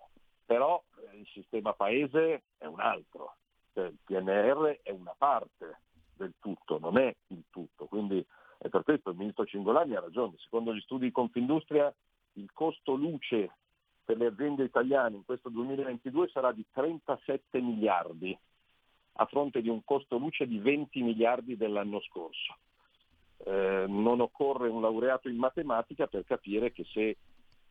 Però 0.45 0.83
eh, 1.11 1.17
il 1.17 1.27
sistema 1.27 1.73
paese 1.73 2.43
è 2.57 2.65
un 2.65 2.79
altro, 2.79 3.35
cioè, 3.73 3.87
il 3.87 3.97
PNR 4.03 4.79
è 4.81 4.91
una 4.91 5.13
parte 5.17 5.81
del 6.15 6.33
tutto, 6.39 6.79
non 6.79 6.97
è 6.97 7.15
il 7.27 7.43
tutto. 7.49 7.85
Quindi 7.85 8.25
E 8.61 8.69
per 8.69 8.83
questo 8.83 9.11
il 9.11 9.15
ministro 9.15 9.45
Cingolani 9.45 9.95
ha 9.95 10.01
ragione. 10.01 10.35
Secondo 10.37 10.73
gli 10.73 10.81
studi 10.81 11.05
di 11.05 11.11
Confindustria 11.11 11.93
il 12.33 12.51
costo 12.53 12.93
luce 12.93 13.51
per 14.03 14.17
le 14.17 14.27
aziende 14.27 14.63
italiane 14.63 15.15
in 15.15 15.23
questo 15.23 15.49
2022 15.49 16.29
sarà 16.29 16.51
di 16.51 16.65
37 16.71 17.61
miliardi 17.61 18.37
a 19.21 19.25
fronte 19.25 19.61
di 19.61 19.69
un 19.69 19.83
costo 19.83 20.17
luce 20.17 20.47
di 20.47 20.59
20 20.59 21.01
miliardi 21.01 21.57
dell'anno 21.57 21.99
scorso. 22.01 22.57
Eh, 23.45 23.85
non 23.87 24.21
occorre 24.21 24.69
un 24.69 24.81
laureato 24.81 25.27
in 25.27 25.35
matematica 25.35 26.07
per 26.07 26.23
capire 26.25 26.71
che 26.71 26.85
se 26.85 27.17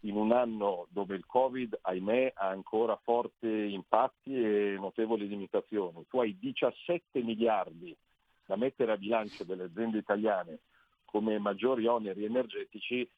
in 0.03 0.15
un 0.15 0.33
anno 0.33 0.87
dove 0.91 1.17
il 1.17 1.25
Covid, 1.27 1.79
ahimè, 1.81 2.33
ha 2.35 2.49
ancora 2.49 2.97
forti 3.03 3.73
impatti 3.73 4.35
e 4.35 4.77
notevoli 4.79 5.27
limitazioni, 5.27 6.05
tu 6.09 6.21
hai 6.21 6.37
17 6.39 7.23
miliardi 7.23 7.97
da 8.45 8.57
mettere 8.57 8.93
a 8.93 8.97
bilancio 8.97 9.45
delle 9.45 9.65
aziende 9.65 9.99
italiane 9.99 10.61
come 11.05 11.39
maggiori 11.39 11.87
oneri 11.87 12.25
energetici, 12.25 13.09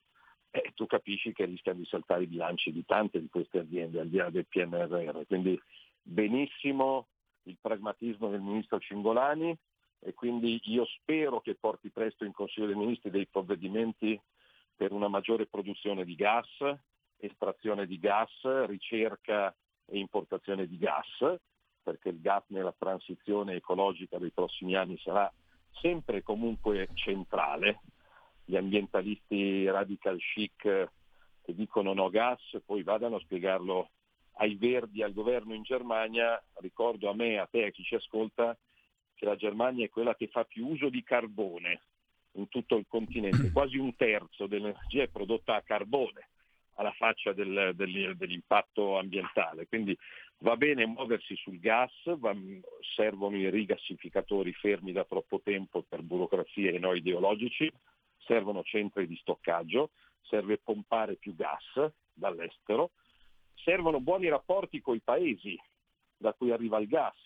eh, 0.53 0.73
tu 0.75 0.87
capisci 0.87 1.33
che 1.33 1.45
rischiano 1.45 1.79
di 1.79 1.85
saltare 1.87 2.23
i 2.23 2.29
bilanci 2.29 2.73
di 2.73 2.85
tante 2.85 3.21
di 3.21 3.29
queste 3.29 3.59
aziende 3.59 4.01
al 4.01 4.09
di 4.09 4.17
là 4.17 4.31
del 4.31 4.47
PNRR. 4.47 5.27
Quindi 5.27 5.61
benissimo 6.03 7.09
il 7.51 7.59
pragmatismo 7.61 8.29
del 8.29 8.41
ministro 8.41 8.79
Cingolani 8.79 9.57
e 10.01 10.15
quindi 10.15 10.61
io 10.65 10.87
spero 10.87 11.41
che 11.41 11.57
porti 11.57 11.91
presto 11.91 12.25
in 12.25 12.33
Consiglio 12.33 12.67
dei 12.67 12.75
Ministri 12.75 13.11
dei 13.11 13.27
provvedimenti 13.27 14.19
per 14.75 14.93
una 14.93 15.09
maggiore 15.09 15.47
produzione 15.47 16.05
di 16.05 16.15
gas, 16.15 16.49
estrazione 17.19 17.87
di 17.87 17.99
gas, 17.99 18.31
ricerca 18.67 19.55
e 19.85 19.99
importazione 19.99 20.67
di 20.67 20.79
gas, 20.79 21.39
perché 21.83 22.09
il 22.09 22.21
gas 22.21 22.45
nella 22.49 22.75
transizione 22.77 23.57
ecologica 23.57 24.19
dei 24.19 24.31
prossimi 24.31 24.75
anni 24.75 24.97
sarà 24.99 25.31
sempre 25.83 26.19
e 26.19 26.23
comunque 26.23 26.89
centrale. 26.95 27.81
Gli 28.45 28.57
ambientalisti 28.57 29.69
radical 29.69 30.19
chic 30.19 30.63
che 31.43 31.55
dicono 31.55 31.93
no 31.93 32.09
gas, 32.09 32.41
poi 32.65 32.83
vadano 32.83 33.17
a 33.17 33.21
spiegarlo 33.21 33.91
ai 34.41 34.55
verdi, 34.57 35.03
al 35.03 35.13
governo 35.13 35.55
in 35.55 35.63
Germania, 35.63 36.43
ricordo 36.61 37.11
a 37.11 37.15
me, 37.15 37.39
a 37.39 37.47
te, 37.47 37.67
a 37.67 37.71
chi 37.71 37.83
ci 37.83 37.95
ascolta, 37.95 38.57
che 39.15 39.25
la 39.27 39.37
Germania 39.37 39.85
è 39.85 39.91
quella 39.91 40.15
che 40.15 40.29
fa 40.29 40.45
più 40.45 40.67
uso 40.67 40.89
di 40.89 41.03
carbone 41.03 41.81
in 42.33 42.49
tutto 42.49 42.77
il 42.77 42.87
continente, 42.89 43.51
quasi 43.53 43.77
un 43.77 43.95
terzo 43.97 44.47
dell'energia 44.47 45.03
è 45.03 45.09
prodotta 45.09 45.57
a 45.57 45.63
carbone 45.63 46.29
alla 46.75 46.93
faccia 46.93 47.35
del, 47.35 47.73
del, 47.75 48.17
dell'impatto 48.17 48.97
ambientale. 48.97 49.67
Quindi 49.67 49.95
va 50.39 50.57
bene 50.57 50.87
muoversi 50.87 51.37
sul 51.37 51.61
gas, 51.61 51.93
va, 52.17 52.35
servono 52.97 53.37
i 53.37 53.51
rigassificatori 53.51 54.55
fermi 54.55 54.93
da 54.93 55.05
troppo 55.05 55.43
tempo 55.43 55.85
per 55.87 56.01
burocrazie 56.01 56.73
e 56.73 56.79
noi 56.79 56.99
ideologici, 56.99 57.71
servono 58.25 58.63
centri 58.63 59.07
di 59.07 59.17
stoccaggio, 59.17 59.91
serve 60.23 60.57
pompare 60.57 61.17
più 61.17 61.37
gas 61.37 61.93
dall'estero, 62.15 62.93
servono 63.63 64.01
buoni 64.01 64.29
rapporti 64.29 64.81
con 64.81 64.97
i 64.97 65.01
paesi 65.01 65.59
da 66.17 66.33
cui 66.35 66.51
arriva 66.51 66.79
il 66.79 66.87
gas, 66.87 67.17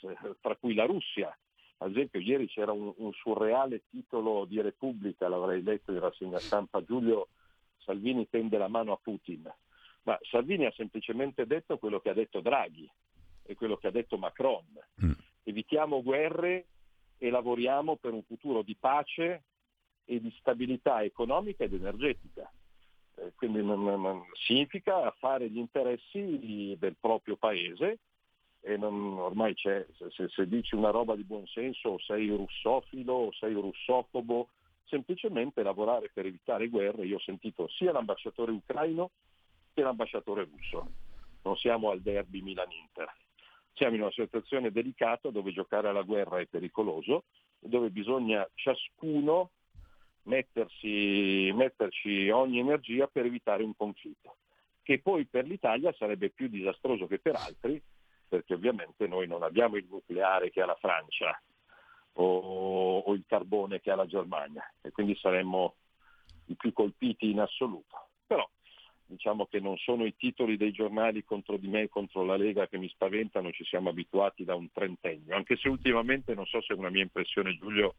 tra 0.41 0.57
cui 0.57 0.75
la 0.75 0.85
Russia. 0.85 1.37
Ad 1.79 1.91
esempio 1.91 2.21
ieri 2.21 2.47
c'era 2.47 2.73
un, 2.73 2.93
un 2.97 3.13
surreale 3.13 3.83
titolo 3.91 4.45
di 4.45 4.61
Repubblica, 4.61 5.29
l'avrei 5.29 5.63
letto 5.63 5.93
in 5.93 6.01
rassegna 6.01 6.39
stampa, 6.39 6.83
Giulio 6.85 7.29
Salvini 7.79 8.29
tende 8.29 8.57
la 8.57 8.69
mano 8.69 8.93
a 8.93 8.99
Putin. 9.03 9.53
Ma 10.03 10.19
Salvini 10.23 10.67
ha 10.67 10.73
semplicemente 10.73 11.47
detto 11.47 11.79
quello 11.79 12.01
che 12.01 12.11
ha 12.11 12.15
detto 12.15 12.41
Draghi 12.41 12.89
e 13.43 13.55
quello 13.55 13.77
che 13.77 13.89
ha 13.89 13.91
detto 13.91 14.17
Macron. 14.17 14.65
Mm. 15.05 15.13
Evitiamo 15.43 16.03
guerre 16.03 16.67
e 17.19 17.31
lavoriamo 17.31 17.97
per 17.97 18.13
un 18.13 18.23
futuro 18.23 18.63
di 18.63 18.77
pace 18.77 19.45
e 20.05 20.21
di 20.21 20.35
stabilità 20.39 21.03
economica 21.03 21.65
ed 21.65 21.75
energetica. 21.75 22.51
Eh, 23.17 23.33
quindi 23.37 23.63
significa 24.45 25.11
fare 25.19 25.49
gli 25.49 25.59
interessi 25.59 26.77
del 26.79 26.97
proprio 27.01 27.37
paese 27.37 28.01
e 28.67 28.79
non, 28.79 29.19
ormai 29.19 29.55
c'è, 29.55 29.87
se, 30.11 30.29
se, 30.29 30.49
dici 30.49 30.75
una 30.75 30.89
roba 30.89 31.15
di 31.15 31.23
buon 31.23 31.47
senso 31.47 31.91
o 31.91 31.99
sei 31.99 32.29
russofilo 32.29 33.31
sei 33.33 33.53
russofobo, 33.53 34.49
semplicemente 34.85 35.63
lavorare 35.63 36.11
per 36.13 36.25
evitare 36.25 36.69
guerre. 36.69 37.05
Io 37.05 37.17
ho 37.17 37.21
sentito 37.21 37.69
sia 37.69 37.93
l'ambasciatore 37.93 38.53
ucraino 38.53 39.11
che 39.75 39.83
l'ambasciatore 39.83 40.49
russo. 40.51 40.87
Non 41.43 41.57
siamo 41.57 41.91
al 41.91 42.01
derby 42.01 42.41
Milan-Inter. 42.41 43.13
Siamo 43.75 43.97
in 43.97 44.01
una 44.01 44.13
situazione 44.13 44.71
delicata 44.71 45.29
dove 45.29 45.53
giocare 45.53 45.89
alla 45.89 46.03
guerra 46.03 46.39
è 46.39 46.47
pericoloso, 46.47 47.25
dove 47.59 47.91
bisogna 47.91 48.49
ciascuno 48.55 49.51
mettersi, 50.25 51.51
metterci 51.55 52.29
ogni 52.31 52.59
energia 52.59 53.07
per 53.07 53.27
evitare 53.27 53.63
un 53.63 53.75
conflitto, 53.77 54.37
che 54.83 55.01
poi 55.01 55.27
per 55.27 55.47
l'Italia 55.47 55.93
sarebbe 55.93 56.31
più 56.31 56.49
disastroso 56.49 57.07
che 57.07 57.19
per 57.19 57.37
altri, 57.37 57.81
perché 58.29 58.55
ovviamente 58.55 59.07
noi 59.07 59.27
non 59.27 59.43
abbiamo 59.43 59.77
il 59.77 59.87
nucleare 59.89 60.51
che 60.51 60.61
ha 60.61 60.67
la 60.67 60.77
Francia 60.77 61.41
o, 62.15 62.99
o 62.99 63.15
il 63.15 63.25
carbone 63.27 63.81
che 63.81 63.91
ha 63.91 63.97
la 63.97 64.07
Germania 64.07 64.63
e 64.83 64.91
quindi 64.91 65.17
saremmo 65.17 65.75
i 66.47 66.55
più 66.55 66.73
colpiti 66.73 67.31
in 67.31 67.41
assoluto. 67.41 68.09
Però 68.27 68.49
diciamo 69.07 69.47
che 69.47 69.61
non 69.61 69.77
sono 69.77 70.05
i 70.05 70.17
titoli 70.17 70.57
dei 70.57 70.73
giornali 70.73 71.25
contro 71.25 71.57
di 71.57 71.69
me 71.69 71.83
e 71.83 71.89
contro 71.89 72.25
la 72.25 72.37
Lega 72.37 72.67
che 72.67 72.79
mi 72.79 72.89
spaventano, 72.89 73.53
ci 73.53 73.65
siamo 73.65 73.91
abituati 73.91 74.45
da 74.45 74.55
un 74.55 74.71
trentennio, 74.73 75.37
anche 75.37 75.57
se 75.57 75.69
ultimamente 75.69 76.35
non 76.35 76.47
so 76.47 76.61
se 76.63 76.75
è 76.75 76.77
una 76.77 76.91
mia 76.91 77.03
impressione 77.03 77.57
Giulio 77.57 77.95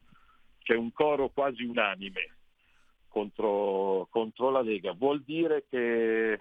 c'è 0.66 0.74
un 0.74 0.92
coro 0.92 1.28
quasi 1.28 1.62
unanime 1.62 2.38
contro, 3.06 4.08
contro 4.10 4.50
la 4.50 4.62
Lega, 4.62 4.92
vuol 4.94 5.22
dire 5.22 5.64
che, 5.70 6.40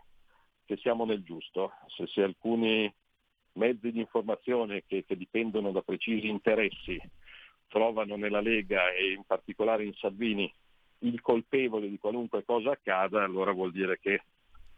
che 0.65 0.77
siamo 0.77 1.05
nel 1.05 1.21
giusto. 1.21 1.73
Se, 1.95 2.07
se, 2.07 2.23
alcuni 2.23 2.91
mezzi 3.53 3.91
di 3.91 3.99
informazione 3.99 4.83
che, 4.87 5.05
che 5.05 5.15
dipendono 5.15 5.71
da 5.71 5.83
precisi 5.83 6.27
interessi 6.27 6.99
trovano 7.67 8.15
nella 8.15 8.41
Lega 8.41 8.91
e 8.93 9.11
in 9.11 9.23
particolare 9.27 9.85
in 9.85 9.93
Salvini 9.93 10.51
il 10.99 11.21
colpevole 11.21 11.87
di 11.87 11.99
qualunque 11.99 12.43
cosa 12.43 12.71
accada, 12.71 13.23
allora 13.23 13.51
vuol 13.51 13.71
dire 13.71 13.99
che 13.99 14.23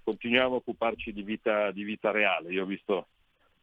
continuiamo 0.03 0.55
a 0.55 0.57
occuparci 0.57 1.13
di 1.13 1.23
vita, 1.23 1.71
di 1.71 1.83
vita 1.83 2.11
reale. 2.11 2.51
Io 2.51 2.63
ho 2.63 2.67
visto 2.67 3.07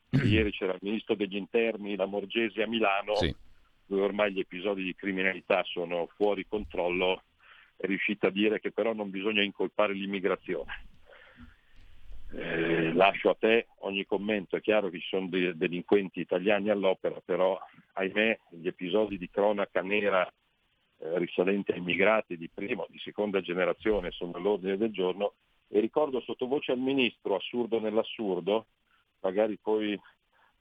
che 0.08 0.16
ieri 0.24 0.50
c'era 0.50 0.72
il 0.72 0.80
ministro 0.80 1.14
degli 1.14 1.36
interni, 1.36 1.94
la 1.94 2.06
Morgese 2.06 2.62
a 2.62 2.66
Milano, 2.66 3.16
sì 3.16 3.52
dove 3.86 4.02
ormai 4.02 4.32
gli 4.32 4.40
episodi 4.40 4.82
di 4.82 4.94
criminalità 4.94 5.62
sono 5.64 6.08
fuori 6.16 6.46
controllo, 6.46 7.22
è 7.76 7.86
riuscita 7.86 8.28
a 8.28 8.30
dire 8.30 8.60
che 8.60 8.72
però 8.72 8.92
non 8.92 9.10
bisogna 9.10 9.42
incolpare 9.42 9.92
l'immigrazione. 9.92 10.86
Eh, 12.32 12.92
lascio 12.94 13.30
a 13.30 13.36
te 13.38 13.68
ogni 13.80 14.04
commento, 14.04 14.56
è 14.56 14.60
chiaro 14.60 14.88
che 14.88 14.98
ci 14.98 15.06
sono 15.06 15.28
dei 15.28 15.56
delinquenti 15.56 16.20
italiani 16.20 16.70
all'opera, 16.70 17.20
però 17.24 17.58
ahimè 17.92 18.38
gli 18.50 18.66
episodi 18.66 19.18
di 19.18 19.30
cronaca 19.30 19.82
nera 19.82 20.26
eh, 20.26 21.18
risalenti 21.18 21.70
a 21.70 21.76
immigrati 21.76 22.36
di 22.36 22.50
prima 22.52 22.82
o 22.82 22.86
di 22.88 22.98
seconda 22.98 23.40
generazione 23.40 24.10
sono 24.10 24.32
all'ordine 24.34 24.76
del 24.76 24.90
giorno 24.90 25.34
e 25.68 25.78
ricordo 25.80 26.20
sottovoce 26.20 26.72
al 26.72 26.78
Ministro, 26.78 27.36
assurdo 27.36 27.78
nell'assurdo, 27.78 28.66
magari 29.20 29.58
poi 29.60 29.98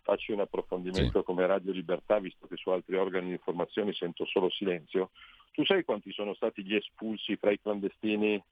faccio 0.04 0.34
un 0.34 0.42
approfondimento 0.42 1.20
sì. 1.20 1.26
come 1.26 1.48
Radio 1.48 1.72
Libertà, 1.72 2.20
visto 2.20 2.46
che 2.48 2.58
su 2.58 2.70
altri 2.70 2.96
organi 2.96 3.28
di 3.28 3.32
informazione 3.32 3.94
sento 3.94 4.26
solo 4.26 4.50
silenzio. 4.50 5.12
Tu 5.52 5.66
sai 5.66 5.84
quanti 5.84 6.12
sono 6.12 6.34
stati 6.34 6.64
gli 6.64 6.76
espulsi 6.76 7.36
fra 7.38 7.52
i 7.52 7.60
clandestini 7.60 8.44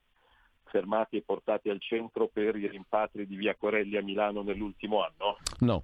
fermati 0.63 1.17
e 1.17 1.23
portati 1.23 1.69
al 1.69 1.81
centro 1.81 2.27
per 2.27 2.55
i 2.55 2.67
rimpatri 2.67 3.27
di 3.27 3.35
Via 3.35 3.55
Corelli 3.55 3.97
a 3.97 4.01
Milano 4.01 4.41
nell'ultimo 4.41 5.03
anno? 5.03 5.37
No. 5.59 5.83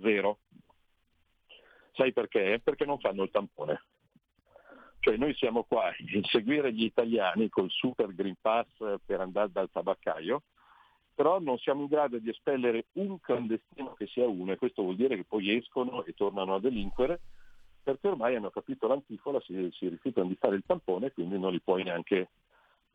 Zero. 0.00 0.38
Sai 1.92 2.12
perché? 2.12 2.60
Perché 2.64 2.86
non 2.86 2.98
fanno 2.98 3.22
il 3.22 3.30
tampone. 3.30 3.84
Cioè 5.00 5.16
noi 5.18 5.34
siamo 5.34 5.64
qua 5.64 5.88
a 5.88 5.94
inseguire 6.14 6.72
gli 6.72 6.84
italiani 6.84 7.50
col 7.50 7.70
super 7.70 8.14
Green 8.14 8.36
Pass 8.40 8.66
per 9.04 9.20
andare 9.20 9.50
dal 9.52 9.70
tabaccaio 9.70 10.42
però 11.14 11.38
non 11.40 11.58
siamo 11.58 11.82
in 11.82 11.88
grado 11.88 12.18
di 12.18 12.28
espellere 12.28 12.86
un 12.94 13.20
clandestino 13.20 13.94
che 13.94 14.06
sia 14.06 14.26
uno 14.26 14.52
e 14.52 14.56
questo 14.56 14.82
vuol 14.82 14.96
dire 14.96 15.16
che 15.16 15.24
poi 15.24 15.56
escono 15.56 16.04
e 16.04 16.12
tornano 16.14 16.54
a 16.54 16.60
delinquere 16.60 17.20
perché 17.84 18.08
ormai 18.08 18.34
hanno 18.34 18.50
capito 18.50 18.86
l'antifola, 18.86 19.40
si, 19.42 19.68
si 19.72 19.88
rifiutano 19.88 20.28
di 20.28 20.36
fare 20.36 20.56
il 20.56 20.64
tampone 20.66 21.06
e 21.06 21.12
quindi 21.12 21.38
non 21.38 21.52
li 21.52 21.60
puoi 21.60 21.84
neanche 21.84 22.30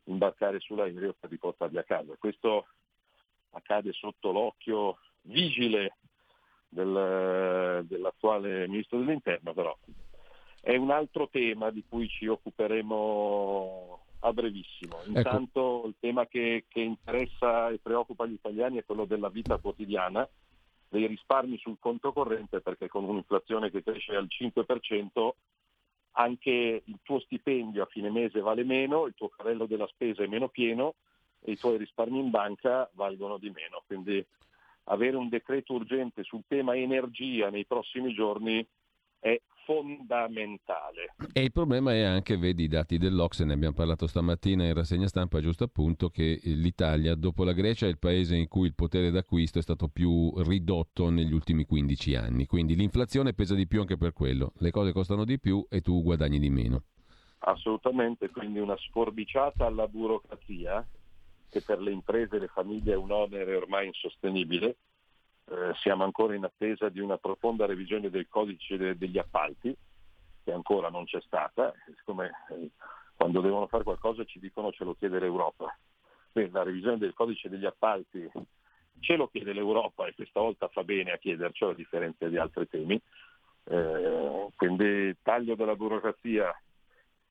imbarcare 0.06 0.60
sull'aereo 0.60 1.16
per 1.20 1.30
riportarli 1.30 1.78
a 1.78 1.84
casa. 1.84 2.16
Questo 2.18 2.66
accade 3.52 3.94
sotto 3.94 4.32
l'occhio 4.32 4.98
vigile 5.22 5.98
del, 6.68 7.86
dell'attuale 7.88 8.68
Ministro 8.68 8.98
dell'Interno, 8.98 9.54
però 9.54 9.78
è 10.60 10.76
un 10.76 10.90
altro 10.90 11.30
tema 11.30 11.70
di 11.70 11.84
cui 11.88 12.08
ci 12.10 12.26
occuperemo 12.26 13.99
a 14.20 14.34
brevissimo. 14.34 15.00
Ecco. 15.02 15.18
Intanto 15.18 15.78
ecco. 15.78 15.88
il 15.88 15.96
tema 16.00 16.26
che, 16.28 16.66
che, 16.68 16.82
interessa 16.82 17.70
e 17.70 17.80
preoccupa 17.80 18.26
gli 18.26 18.34
italiani 18.34 18.78
è 18.78 18.86
quello 18.86 19.06
della 19.06 19.30
vita 19.30 19.58
quotidiana, 19.58 20.28
dei 20.88 21.08
risparmi 21.08 21.58
sul 21.58 21.78
conto 21.80 22.12
corrente, 22.12 22.62
perché 22.62 22.88
con 22.88 23.04
un'inflazione 23.04 23.70
che 23.70 23.84
cresce 23.84 24.16
al 24.16 24.28
5% 24.28 25.30
anche 26.14 26.82
il 26.84 27.00
tuo 27.04 27.20
stipendio 27.20 27.84
a 27.84 27.88
fine 27.88 28.10
mese 28.10 28.42
vale 28.42 28.64
meno, 28.64 29.06
il 29.06 29.14
tuo 29.16 29.30
carrello 29.30 29.66
della 29.66 29.88
spesa 29.88 30.24
è 30.24 30.28
meno 30.28 30.50
pieno 30.50 30.96
e 31.42 31.52
i 31.52 31.58
tuoi 31.58 31.78
risparmi 31.78 32.20
in 32.20 32.30
banca 32.30 32.90
valgono 32.94 33.38
di 33.38 33.50
meno. 33.50 33.84
Quindi 33.86 34.26
avere 34.86 35.16
un 35.16 35.30
decreto 35.30 35.74
urgente 35.74 36.24
sul 36.24 36.44
tema 36.48 36.76
energia 36.76 37.50
nei 37.50 37.66
prossimi 37.66 38.14
giorni 38.14 38.66
è 39.20 39.40
fondamentale. 39.66 41.14
E 41.32 41.44
il 41.44 41.52
problema 41.52 41.94
è 41.94 42.02
anche, 42.02 42.38
vedi 42.38 42.64
i 42.64 42.68
dati 42.68 42.98
dell'Ocse, 42.98 43.46
ne 43.46 43.54
abbiamo 43.54 43.76
parlato 43.76 44.08
stamattina 44.08 44.66
in 44.66 44.74
rassegna 44.74 45.08
stampa, 45.08 45.42
giusto 45.42 45.66
appunto, 45.66 46.10
che 46.10 46.40
l'Italia 46.44 47.14
dopo 47.14 47.44
la 47.44 47.54
Grecia 47.54 47.86
è 47.86 47.90
il 47.90 48.00
paese 48.00 48.36
in 48.36 48.48
cui 48.48 48.66
il 48.66 48.74
potere 48.74 49.12
d'acquisto 49.12 49.60
è 49.60 49.62
stato 49.62 49.88
più 49.88 50.34
ridotto 50.42 51.10
negli 51.10 51.34
ultimi 51.34 51.66
15 51.66 52.16
anni, 52.16 52.46
quindi 52.48 52.76
l'inflazione 52.76 53.34
pesa 53.34 53.54
di 53.54 53.68
più 53.68 53.82
anche 53.82 53.98
per 53.98 54.14
quello, 54.14 54.54
le 54.58 54.72
cose 54.72 54.92
costano 54.92 55.24
di 55.24 55.40
più 55.40 55.64
e 55.70 55.82
tu 55.82 56.02
guadagni 56.02 56.40
di 56.40 56.50
meno. 56.50 56.84
Assolutamente, 57.42 58.30
quindi 58.30 58.60
una 58.60 58.76
sforbiciata 58.76 59.66
alla 59.66 59.88
burocrazia 59.88 60.86
che 61.50 61.62
per 61.62 61.80
le 61.80 61.92
imprese 61.92 62.36
e 62.36 62.40
le 62.40 62.48
famiglie 62.48 62.94
è 62.94 62.98
un 62.98 63.12
onere 63.12 63.56
ormai 63.56 63.88
insostenibile 63.88 64.78
eh, 65.50 65.74
siamo 65.82 66.04
ancora 66.04 66.36
in 66.36 66.44
attesa 66.44 66.90
di 66.90 67.00
una 67.00 67.18
profonda 67.18 67.66
revisione 67.66 68.10
del 68.10 68.28
codice 68.28 68.78
de- 68.78 68.98
degli 68.98 69.18
appalti, 69.18 69.76
che 70.44 70.52
ancora 70.52 70.90
non 70.90 71.06
c'è 71.06 71.20
stata, 71.22 71.74
siccome 71.98 72.32
eh, 72.52 72.70
quando 73.16 73.42
devono 73.42 73.68
fare 73.68 73.84
qualcosa 73.84 74.24
ci 74.26 74.40
dicono 74.40 74.72
ce 74.72 74.84
lo 74.84 74.94
chiede 74.94 75.20
l'Europa. 75.20 75.76
Beh, 76.32 76.50
la 76.52 76.64
revisione 76.64 76.98
del 76.98 77.14
codice 77.14 77.50
degli 77.50 77.66
appalti 77.66 78.30
ce 79.00 79.16
lo 79.16 79.28
chiede 79.28 79.54
l'Europa 79.54 80.06
e 80.06 80.14
questa 80.14 80.40
volta 80.40 80.68
fa 80.68 80.84
bene 80.84 81.12
a 81.12 81.18
chiedercelo 81.18 81.72
a 81.72 81.76
differenza 81.76 82.28
di 82.28 82.38
altri 82.38 82.68
temi. 82.68 83.02
Eh, 83.64 84.48
quindi 84.56 85.18
taglio 85.22 85.56
della 85.56 85.76
burocrazia 85.76 86.54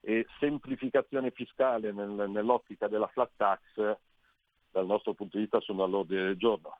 e 0.00 0.26
semplificazione 0.38 1.30
fiscale 1.30 1.92
nel, 1.92 2.28
nell'ottica 2.28 2.88
della 2.88 3.08
flat 3.08 3.30
tax 3.37 3.96
dal 4.70 4.87
nostro 4.87 5.14
punto 5.14 5.37
di 5.37 5.44
vista 5.44 5.60
sono 5.60 5.84
all'ordine 5.84 6.25
del 6.25 6.37
giorno. 6.37 6.78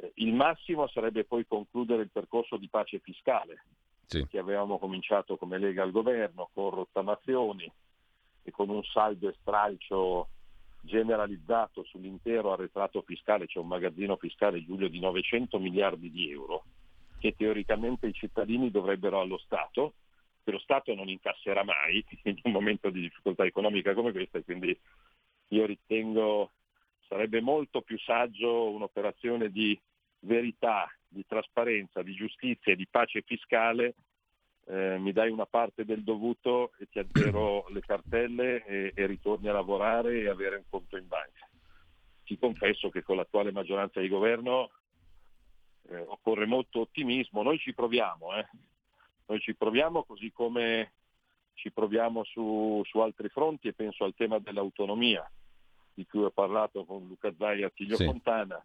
Eh, 0.00 0.12
il 0.16 0.32
massimo 0.32 0.86
sarebbe 0.88 1.24
poi 1.24 1.46
concludere 1.46 2.02
il 2.02 2.10
percorso 2.10 2.56
di 2.56 2.68
pace 2.68 3.00
fiscale 3.00 3.64
sì. 4.04 4.26
che 4.28 4.38
avevamo 4.38 4.78
cominciato 4.78 5.36
come 5.36 5.58
Lega 5.58 5.82
al 5.82 5.90
governo 5.90 6.50
con 6.52 6.70
rottamazioni 6.70 7.70
e 8.42 8.50
con 8.50 8.68
un 8.68 8.82
saldo 8.84 9.28
e 9.28 9.34
stralcio 9.40 10.28
generalizzato 10.80 11.84
sull'intero 11.84 12.52
arretrato 12.52 13.02
fiscale, 13.02 13.46
c'è 13.46 13.58
un 13.58 13.66
magazzino 13.66 14.16
fiscale 14.16 14.64
Giulio 14.64 14.88
di 14.88 15.00
900 15.00 15.58
miliardi 15.58 16.10
di 16.10 16.30
euro 16.30 16.64
che 17.18 17.34
teoricamente 17.36 18.06
i 18.06 18.12
cittadini 18.12 18.70
dovrebbero 18.70 19.20
allo 19.20 19.38
Stato, 19.38 19.94
che 20.44 20.52
lo 20.52 20.60
Stato 20.60 20.94
non 20.94 21.08
incasserà 21.08 21.64
mai 21.64 22.04
in 22.24 22.38
un 22.44 22.52
momento 22.52 22.90
di 22.90 23.00
difficoltà 23.00 23.44
economica 23.44 23.92
come 23.92 24.12
questa 24.12 24.38
e 24.38 24.44
quindi 24.44 24.78
io 25.48 25.66
ritengo 25.66 26.52
sarebbe 27.08 27.40
molto 27.40 27.80
più 27.80 27.98
saggio 27.98 28.70
un'operazione 28.70 29.50
di 29.50 29.78
verità, 30.20 30.88
di 31.06 31.24
trasparenza, 31.26 32.02
di 32.02 32.14
giustizia 32.14 32.72
e 32.72 32.76
di 32.76 32.86
pace 32.86 33.22
fiscale, 33.22 33.94
eh, 34.66 34.98
mi 34.98 35.12
dai 35.12 35.30
una 35.30 35.46
parte 35.46 35.84
del 35.84 36.02
dovuto 36.02 36.72
e 36.78 36.88
ti 36.88 36.98
azzero 36.98 37.66
le 37.72 37.80
cartelle 37.80 38.64
e, 38.64 38.92
e, 38.94 39.06
ritorni 39.06 39.48
a 39.48 39.52
lavorare 39.52 40.20
e 40.20 40.28
avere 40.28 40.56
un 40.56 40.64
conto 40.68 40.96
in 40.96 41.06
banca. 41.06 41.48
Ti 42.24 42.38
confesso 42.38 42.90
che 42.90 43.02
con 43.02 43.16
l'attuale 43.16 43.52
maggioranza 43.52 44.00
di 44.00 44.08
governo 44.08 44.70
eh, 45.88 45.98
occorre 45.98 46.44
molto 46.44 46.80
ottimismo, 46.80 47.42
noi 47.42 47.58
ci 47.58 47.72
proviamo, 47.72 48.36
eh. 48.36 48.46
noi 49.26 49.40
ci 49.40 49.54
proviamo 49.54 50.04
così 50.04 50.30
come 50.30 50.92
ci 51.54 51.72
proviamo 51.72 52.22
su, 52.24 52.82
su 52.84 52.98
altri 52.98 53.28
fronti 53.30 53.68
e 53.68 53.72
penso 53.72 54.04
al 54.04 54.14
tema 54.14 54.38
dell'autonomia 54.38 55.28
di 55.94 56.06
cui 56.06 56.22
ho 56.22 56.30
parlato 56.30 56.84
con 56.84 57.06
Luca 57.06 57.34
Zai 57.36 57.62
e 57.62 57.64
Attilio 57.64 57.96
sì. 57.96 58.04
Fontana 58.04 58.62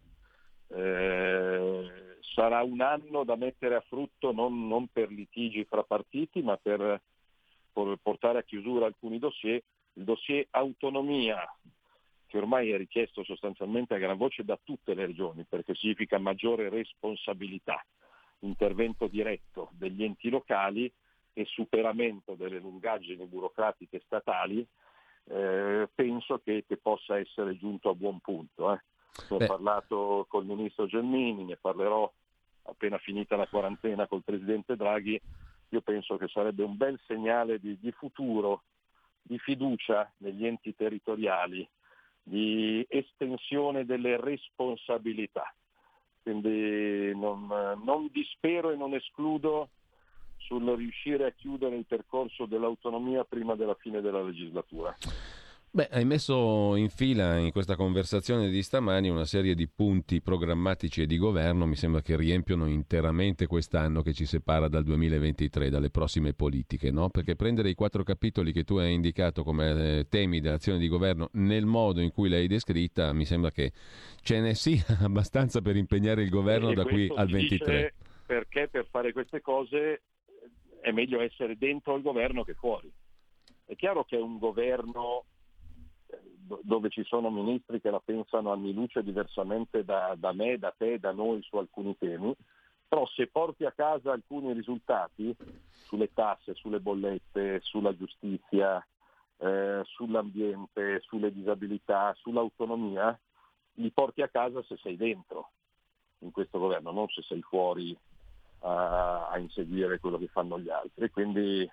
eh, 0.68 2.18
sarà 2.34 2.62
un 2.62 2.80
anno 2.80 3.24
da 3.24 3.36
mettere 3.36 3.76
a 3.76 3.84
frutto 3.86 4.32
non, 4.32 4.66
non, 4.66 4.88
per 4.88 5.10
litigi 5.10 5.64
fra 5.64 5.82
partiti, 5.82 6.42
ma 6.42 6.56
per, 6.56 7.00
per 7.72 7.98
portare 8.02 8.38
a 8.38 8.42
chiusura 8.42 8.86
alcuni 8.86 9.18
dossier. 9.18 9.62
Il 9.96 10.04
dossier 10.04 10.46
autonomia, 10.50 11.38
che 12.26 12.38
ormai 12.38 12.70
è 12.70 12.76
richiesto 12.76 13.22
sostanzialmente 13.22 13.94
a 13.94 13.98
gran 13.98 14.16
voce 14.16 14.44
da 14.44 14.58
tutte 14.62 14.94
le 14.94 15.06
regioni, 15.06 15.44
perché 15.48 15.74
significa 15.74 16.18
maggiore 16.18 16.68
responsabilità, 16.68 17.84
intervento 18.40 19.06
diretto 19.06 19.70
degli 19.72 20.02
enti 20.02 20.30
locali 20.30 20.92
e 21.32 21.44
superamento 21.44 22.34
delle 22.34 22.58
lungaggini 22.58 23.24
burocratiche 23.26 24.02
statali, 24.04 24.66
eh, 25.26 25.88
penso 25.94 26.40
che, 26.44 26.64
che, 26.66 26.76
possa 26.76 27.18
essere 27.18 27.56
giunto 27.56 27.88
a 27.88 27.94
buon 27.94 28.18
punto. 28.20 28.72
Eh. 28.72 28.80
Ne 29.28 29.36
ho 29.36 29.46
parlato 29.46 30.26
col 30.28 30.44
ministro 30.44 30.86
Gelmini, 30.86 31.44
ne 31.44 31.56
parlerò 31.56 32.10
appena 32.62 32.98
finita 32.98 33.36
la 33.36 33.46
quarantena 33.46 34.06
col 34.06 34.22
presidente 34.24 34.76
Draghi. 34.76 35.20
Io 35.70 35.80
penso 35.80 36.16
che 36.16 36.28
sarebbe 36.28 36.62
un 36.62 36.76
bel 36.76 36.98
segnale 37.06 37.58
di, 37.58 37.78
di 37.80 37.90
futuro, 37.92 38.62
di 39.22 39.38
fiducia 39.38 40.10
negli 40.18 40.46
enti 40.46 40.74
territoriali, 40.74 41.68
di 42.22 42.84
estensione 42.88 43.84
delle 43.84 44.20
responsabilità. 44.20 45.52
Quindi 46.22 47.14
non, 47.14 47.46
non 47.84 48.08
dispero 48.10 48.70
e 48.70 48.76
non 48.76 48.94
escludo 48.94 49.68
sul 50.38 50.64
riuscire 50.76 51.26
a 51.26 51.32
chiudere 51.32 51.76
il 51.76 51.86
percorso 51.86 52.46
dell'autonomia 52.46 53.24
prima 53.24 53.54
della 53.54 53.74
fine 53.74 54.00
della 54.00 54.22
legislatura. 54.22 54.94
Beh, 55.74 55.88
hai 55.90 56.04
messo 56.04 56.76
in 56.76 56.88
fila 56.88 57.36
in 57.36 57.50
questa 57.50 57.74
conversazione 57.74 58.48
di 58.48 58.62
stamani 58.62 59.08
una 59.08 59.24
serie 59.24 59.56
di 59.56 59.66
punti 59.66 60.22
programmatici 60.22 61.02
e 61.02 61.06
di 61.06 61.18
governo, 61.18 61.66
mi 61.66 61.74
sembra 61.74 62.00
che 62.00 62.14
riempiono 62.14 62.68
interamente 62.68 63.48
quest'anno 63.48 64.00
che 64.00 64.12
ci 64.12 64.24
separa 64.24 64.68
dal 64.68 64.84
2023, 64.84 65.70
dalle 65.70 65.90
prossime 65.90 66.32
politiche, 66.32 66.92
no? 66.92 67.08
Perché 67.08 67.34
prendere 67.34 67.70
i 67.70 67.74
quattro 67.74 68.04
capitoli 68.04 68.52
che 68.52 68.62
tu 68.62 68.76
hai 68.76 68.92
indicato 68.92 69.42
come 69.42 69.98
eh, 69.98 70.06
temi 70.08 70.38
dell'azione 70.38 70.78
di 70.78 70.86
governo 70.86 71.30
nel 71.32 71.66
modo 71.66 72.00
in 72.00 72.12
cui 72.12 72.28
l'hai 72.28 72.46
descritta, 72.46 73.12
mi 73.12 73.24
sembra 73.24 73.50
che 73.50 73.72
ce 74.22 74.38
ne 74.38 74.54
sia 74.54 74.84
abbastanza 75.02 75.60
per 75.60 75.74
impegnare 75.74 76.22
il 76.22 76.30
governo 76.30 76.70
e 76.70 76.74
da 76.74 76.84
qui 76.84 77.12
al 77.12 77.26
23. 77.26 77.94
Perché 78.26 78.68
per 78.70 78.86
fare 78.88 79.12
queste 79.12 79.40
cose 79.40 80.02
è 80.80 80.92
meglio 80.92 81.20
essere 81.20 81.56
dentro 81.58 81.96
il 81.96 82.02
governo 82.02 82.44
che 82.44 82.54
fuori. 82.54 82.88
È 83.64 83.74
chiaro 83.74 84.04
che 84.04 84.14
un 84.14 84.38
governo 84.38 85.24
dove 86.62 86.90
ci 86.90 87.04
sono 87.04 87.30
ministri 87.30 87.80
che 87.80 87.90
la 87.90 88.00
pensano 88.04 88.52
anni 88.52 88.72
luce 88.72 89.02
diversamente 89.02 89.84
da, 89.84 90.14
da 90.16 90.32
me, 90.32 90.58
da 90.58 90.74
te, 90.76 90.98
da 90.98 91.12
noi 91.12 91.42
su 91.42 91.56
alcuni 91.56 91.96
temi, 91.98 92.34
però 92.86 93.06
se 93.06 93.26
porti 93.28 93.64
a 93.64 93.72
casa 93.72 94.12
alcuni 94.12 94.52
risultati 94.52 95.34
sulle 95.86 96.12
tasse, 96.12 96.54
sulle 96.54 96.80
bollette, 96.80 97.60
sulla 97.62 97.96
giustizia, 97.96 98.84
eh, 99.38 99.82
sull'ambiente, 99.84 101.00
sulle 101.00 101.32
disabilità, 101.32 102.14
sull'autonomia, 102.18 103.18
li 103.74 103.90
porti 103.90 104.22
a 104.22 104.28
casa 104.28 104.62
se 104.62 104.76
sei 104.76 104.96
dentro 104.96 105.50
in 106.20 106.30
questo 106.30 106.58
governo, 106.58 106.92
non 106.92 107.08
se 107.08 107.22
sei 107.22 107.42
fuori 107.42 107.96
a, 108.60 109.28
a 109.28 109.38
inseguire 109.38 109.98
quello 109.98 110.18
che 110.18 110.28
fanno 110.28 110.58
gli 110.58 110.70
altri. 110.70 111.10
Quindi 111.10 111.68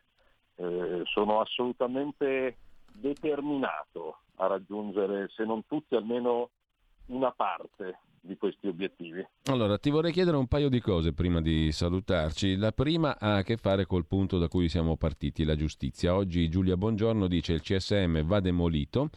eh, 0.55 1.01
sono 1.05 1.39
assolutamente 1.39 2.57
determinato 2.93 4.19
a 4.35 4.47
raggiungere, 4.47 5.29
se 5.35 5.43
non 5.43 5.65
tutti, 5.67 5.95
almeno 5.95 6.49
una 7.07 7.31
parte 7.31 7.99
di 8.23 8.37
questi 8.37 8.67
obiettivi. 8.67 9.25
Allora, 9.45 9.79
ti 9.79 9.89
vorrei 9.89 10.11
chiedere 10.11 10.37
un 10.37 10.47
paio 10.47 10.69
di 10.69 10.79
cose 10.79 11.11
prima 11.11 11.41
di 11.41 11.71
salutarci. 11.71 12.55
La 12.55 12.71
prima 12.71 13.17
ha 13.19 13.37
a 13.37 13.41
che 13.43 13.57
fare 13.57 13.85
col 13.87 14.05
punto 14.05 14.37
da 14.37 14.47
cui 14.47 14.69
siamo 14.69 14.95
partiti, 14.95 15.43
la 15.43 15.55
giustizia. 15.55 16.15
Oggi 16.15 16.47
Giulia 16.47 16.77
Bongiorno 16.77 17.27
dice 17.27 17.53
il 17.53 17.61
CSM 17.61 18.21
va 18.23 18.39
demolito, 18.39 19.09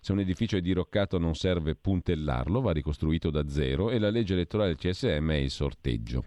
se 0.00 0.12
un 0.12 0.20
edificio 0.20 0.58
è 0.58 0.60
diroccato 0.60 1.18
non 1.18 1.34
serve 1.34 1.74
puntellarlo, 1.74 2.60
va 2.60 2.72
ricostruito 2.72 3.30
da 3.30 3.48
zero 3.48 3.90
e 3.90 3.98
la 3.98 4.10
legge 4.10 4.34
elettorale 4.34 4.74
del 4.74 4.92
CSM 4.92 5.30
è 5.30 5.36
il 5.36 5.50
sorteggio 5.50 6.24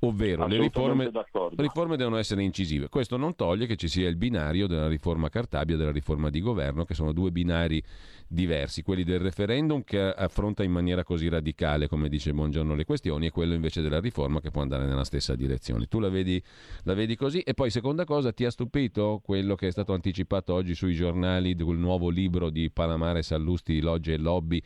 ovvero 0.00 0.46
le 0.46 0.58
riforme, 0.58 1.10
riforme, 1.56 1.96
devono 1.96 2.16
essere 2.16 2.42
incisive. 2.42 2.88
Questo 2.88 3.16
non 3.16 3.34
toglie 3.34 3.66
che 3.66 3.76
ci 3.76 3.88
sia 3.88 4.08
il 4.08 4.16
binario 4.16 4.66
della 4.66 4.88
riforma 4.88 5.28
Cartabia 5.28 5.74
e 5.74 5.78
della 5.78 5.90
riforma 5.90 6.30
di 6.30 6.40
governo, 6.40 6.84
che 6.84 6.94
sono 6.94 7.12
due 7.12 7.32
binari 7.32 7.82
diversi, 8.28 8.82
quelli 8.82 9.02
del 9.02 9.18
referendum 9.20 9.82
che 9.82 10.00
affronta 10.00 10.62
in 10.62 10.70
maniera 10.70 11.02
così 11.02 11.28
radicale, 11.28 11.88
come 11.88 12.08
dice 12.08 12.32
Buongiorno, 12.32 12.74
le 12.74 12.84
questioni, 12.84 13.26
e 13.26 13.30
quello 13.30 13.54
invece 13.54 13.82
della 13.82 14.00
riforma 14.00 14.40
che 14.40 14.50
può 14.50 14.62
andare 14.62 14.84
nella 14.86 15.04
stessa 15.04 15.34
direzione. 15.34 15.86
Tu 15.86 15.98
la 15.98 16.08
vedi, 16.08 16.40
la 16.84 16.94
vedi 16.94 17.16
così? 17.16 17.40
E 17.40 17.54
poi, 17.54 17.70
seconda 17.70 18.04
cosa, 18.04 18.32
ti 18.32 18.44
ha 18.44 18.50
stupito 18.50 19.20
quello 19.24 19.54
che 19.54 19.68
è 19.68 19.70
stato 19.70 19.92
anticipato 19.92 20.54
oggi 20.54 20.74
sui 20.74 20.94
giornali 20.94 21.54
del 21.54 21.66
nuovo 21.66 22.08
libro 22.08 22.50
di 22.50 22.70
Palamare 22.70 23.22
Sallusti, 23.22 23.80
Logge 23.80 24.12
e 24.12 24.18
Lobby? 24.18 24.62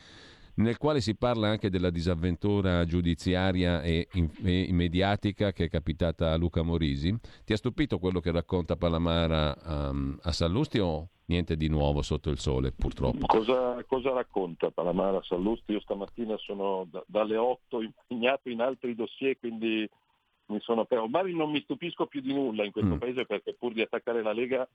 Nel 0.55 0.77
quale 0.77 1.01
si 1.01 1.17
parla 1.17 1.49
anche 1.49 1.71
della 1.71 1.91
disavventura 1.91 2.85
giudiziaria 2.85 3.83
e, 3.83 4.09
e 4.13 4.69
mediatica 4.73 5.53
che 5.53 5.65
è 5.65 5.69
capitata 5.69 6.33
a 6.33 6.37
Luca 6.37 6.63
Morisi. 6.63 7.15
Ti 7.45 7.53
ha 7.53 7.57
stupito 7.57 7.99
quello 7.99 8.21
che 8.21 8.31
racconta 8.31 8.77
Palamara 8.77 9.57
um, 9.65 10.19
a 10.23 10.33
Sallusti 10.33 10.79
o 10.79 11.09
niente 11.27 11.57
di 11.57 11.69
nuovo 11.69 12.03
sotto 12.03 12.31
il 12.31 12.39
sole, 12.39 12.73
purtroppo? 12.73 13.27
Cosa, 13.27 13.83
cosa 13.85 14.13
racconta 14.13 14.71
Palamara 14.71 15.19
a 15.19 15.23
Sallusti? 15.23 15.73
Io 15.73 15.81
stamattina 15.81 16.37
sono 16.37 16.87
da, 16.91 17.03
dalle 17.07 17.37
8 17.37 17.81
impegnato 17.81 18.51
in 18.51 18.61
altri 18.61 18.95
dossier, 18.95 19.39
quindi 19.39 19.89
mi 20.47 20.61
sono 20.61 20.87
ormai 20.89 21.35
non 21.35 21.51
mi 21.51 21.63
stupisco 21.63 22.07
più 22.07 22.21
di 22.21 22.35
nulla 22.35 22.65
in 22.65 22.73
questo 22.73 22.97
mm. 22.97 22.99
paese 22.99 23.25
perché 23.25 23.55
pur 23.55 23.73
di 23.73 23.81
attaccare 23.81 24.23
la 24.23 24.33
Lega 24.33 24.69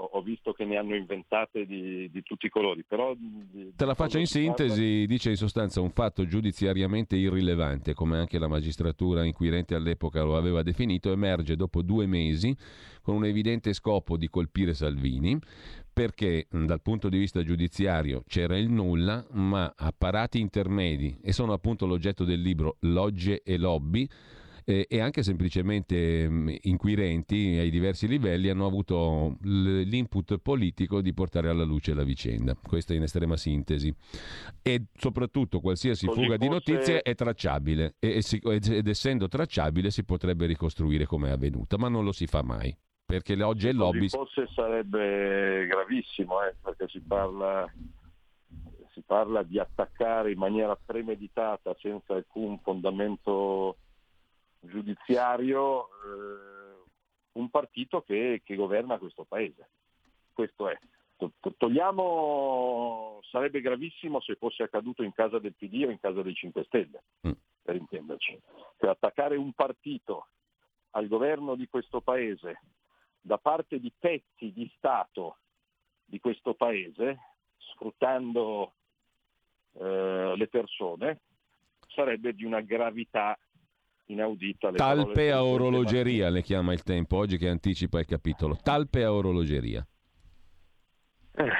ho 0.00 0.22
visto 0.22 0.52
che 0.52 0.64
ne 0.64 0.76
hanno 0.76 0.94
inventate 0.94 1.66
di, 1.66 2.08
di 2.10 2.22
tutti 2.22 2.46
i 2.46 2.50
colori. 2.50 2.84
Però 2.86 3.14
di, 3.14 3.72
Te 3.74 3.84
la 3.84 3.94
faccio 3.94 4.18
in 4.18 4.26
sintesi, 4.26 4.80
parla... 4.80 5.06
dice 5.06 5.30
in 5.30 5.36
sostanza 5.36 5.80
un 5.80 5.90
fatto 5.90 6.26
giudiziariamente 6.26 7.16
irrilevante, 7.16 7.94
come 7.94 8.18
anche 8.18 8.38
la 8.38 8.48
magistratura 8.48 9.24
inquirente 9.24 9.74
all'epoca 9.74 10.22
lo 10.22 10.36
aveva 10.36 10.62
definito, 10.62 11.10
emerge 11.10 11.56
dopo 11.56 11.82
due 11.82 12.06
mesi 12.06 12.56
con 13.02 13.16
un 13.16 13.24
evidente 13.24 13.72
scopo 13.72 14.16
di 14.16 14.28
colpire 14.28 14.74
Salvini, 14.74 15.38
perché 15.92 16.46
dal 16.50 16.80
punto 16.80 17.08
di 17.08 17.18
vista 17.18 17.42
giudiziario 17.42 18.22
c'era 18.28 18.56
il 18.56 18.70
nulla, 18.70 19.26
ma 19.32 19.72
apparati 19.74 20.38
intermedi, 20.38 21.18
e 21.22 21.32
sono 21.32 21.52
appunto 21.52 21.86
l'oggetto 21.86 22.24
del 22.24 22.40
libro 22.40 22.76
Logge 22.80 23.42
e 23.42 23.56
Lobby, 23.56 24.08
eh, 24.68 24.86
e 24.86 25.00
anche 25.00 25.22
semplicemente 25.22 26.28
mh, 26.28 26.32
mm, 26.34 26.48
inquirenti 26.62 27.56
ai 27.58 27.70
diversi 27.70 28.06
livelli 28.06 28.50
hanno 28.50 28.66
avuto 28.66 29.38
l- 29.40 29.80
l'input 29.80 30.36
politico 30.40 31.00
di 31.00 31.14
portare 31.14 31.48
alla 31.48 31.64
luce 31.64 31.94
la 31.94 32.02
vicenda. 32.02 32.54
Questo 32.54 32.92
in 32.92 33.02
estrema 33.02 33.38
sintesi. 33.38 33.94
E 34.60 34.88
soprattutto 34.94 35.60
qualsiasi 35.60 36.04
Così 36.04 36.20
fuga 36.20 36.36
di 36.36 36.50
notizie 36.50 37.00
è 37.00 37.14
tracciabile 37.14 37.94
e, 37.98 38.16
e 38.16 38.22
si, 38.22 38.36
ed 38.44 38.86
essendo 38.86 39.26
tracciabile 39.26 39.90
si 39.90 40.04
potrebbe 40.04 40.44
ricostruire 40.44 41.06
come 41.06 41.28
è 41.28 41.32
avvenuta, 41.32 41.78
ma 41.78 41.88
non 41.88 42.04
lo 42.04 42.12
si 42.12 42.26
fa 42.26 42.42
mai. 42.42 42.76
Perché 43.06 43.42
oggi 43.42 43.68
è 43.68 43.72
lobby... 43.72 44.10
Forse 44.10 44.48
sarebbe 44.54 45.66
gravissimo, 45.66 46.42
eh, 46.44 46.54
perché 46.60 46.88
si 46.88 47.00
parla 47.00 47.66
si 48.92 49.02
parla 49.06 49.42
di 49.44 49.58
attaccare 49.58 50.32
in 50.32 50.38
maniera 50.38 50.76
premeditata 50.76 51.74
senza 51.78 52.14
alcun 52.14 52.58
fondamento 52.58 53.76
giudiziario 54.60 55.84
eh, 55.86 56.82
un 57.32 57.50
partito 57.50 58.02
che, 58.02 58.42
che, 58.44 58.54
governa 58.54 58.98
questo 58.98 59.24
paese. 59.24 59.68
Questo 60.32 60.68
è. 60.68 60.78
Togliamo, 61.56 63.20
sarebbe 63.22 63.60
gravissimo 63.60 64.20
se 64.20 64.36
fosse 64.36 64.62
accaduto 64.62 65.02
in 65.02 65.12
casa 65.12 65.38
del 65.38 65.54
PD 65.54 65.84
o 65.86 65.90
in 65.90 65.98
casa 65.98 66.22
dei 66.22 66.34
5 66.34 66.64
Stelle, 66.64 67.02
mm. 67.26 67.32
per 67.62 67.76
intenderci. 67.76 68.40
Per 68.76 68.88
attaccare 68.88 69.36
un 69.36 69.52
partito 69.52 70.28
al 70.90 71.08
governo 71.08 71.54
di 71.54 71.66
questo 71.68 72.00
paese 72.00 72.60
da 73.20 73.38
parte 73.38 73.78
di 73.78 73.92
pezzi 73.96 74.52
di 74.52 74.70
Stato 74.76 75.38
di 76.04 76.18
questo 76.20 76.54
paese, 76.54 77.18
sfruttando 77.58 78.72
eh, 79.74 80.34
le 80.34 80.48
persone, 80.48 81.20
sarebbe 81.88 82.32
di 82.32 82.44
una 82.44 82.60
gravità 82.60 83.38
inaudita. 84.08 84.72
Talpe 84.72 85.32
a 85.32 85.44
orologeria 85.44 86.28
le 86.28 86.42
chiama 86.42 86.72
il 86.72 86.82
tempo, 86.82 87.16
oggi 87.16 87.38
che 87.38 87.48
anticipa 87.48 87.98
il 87.98 88.06
capitolo. 88.06 88.56
Talpe 88.62 89.04
a 89.04 89.12
orologeria. 89.12 89.86
Eh, 91.34 91.50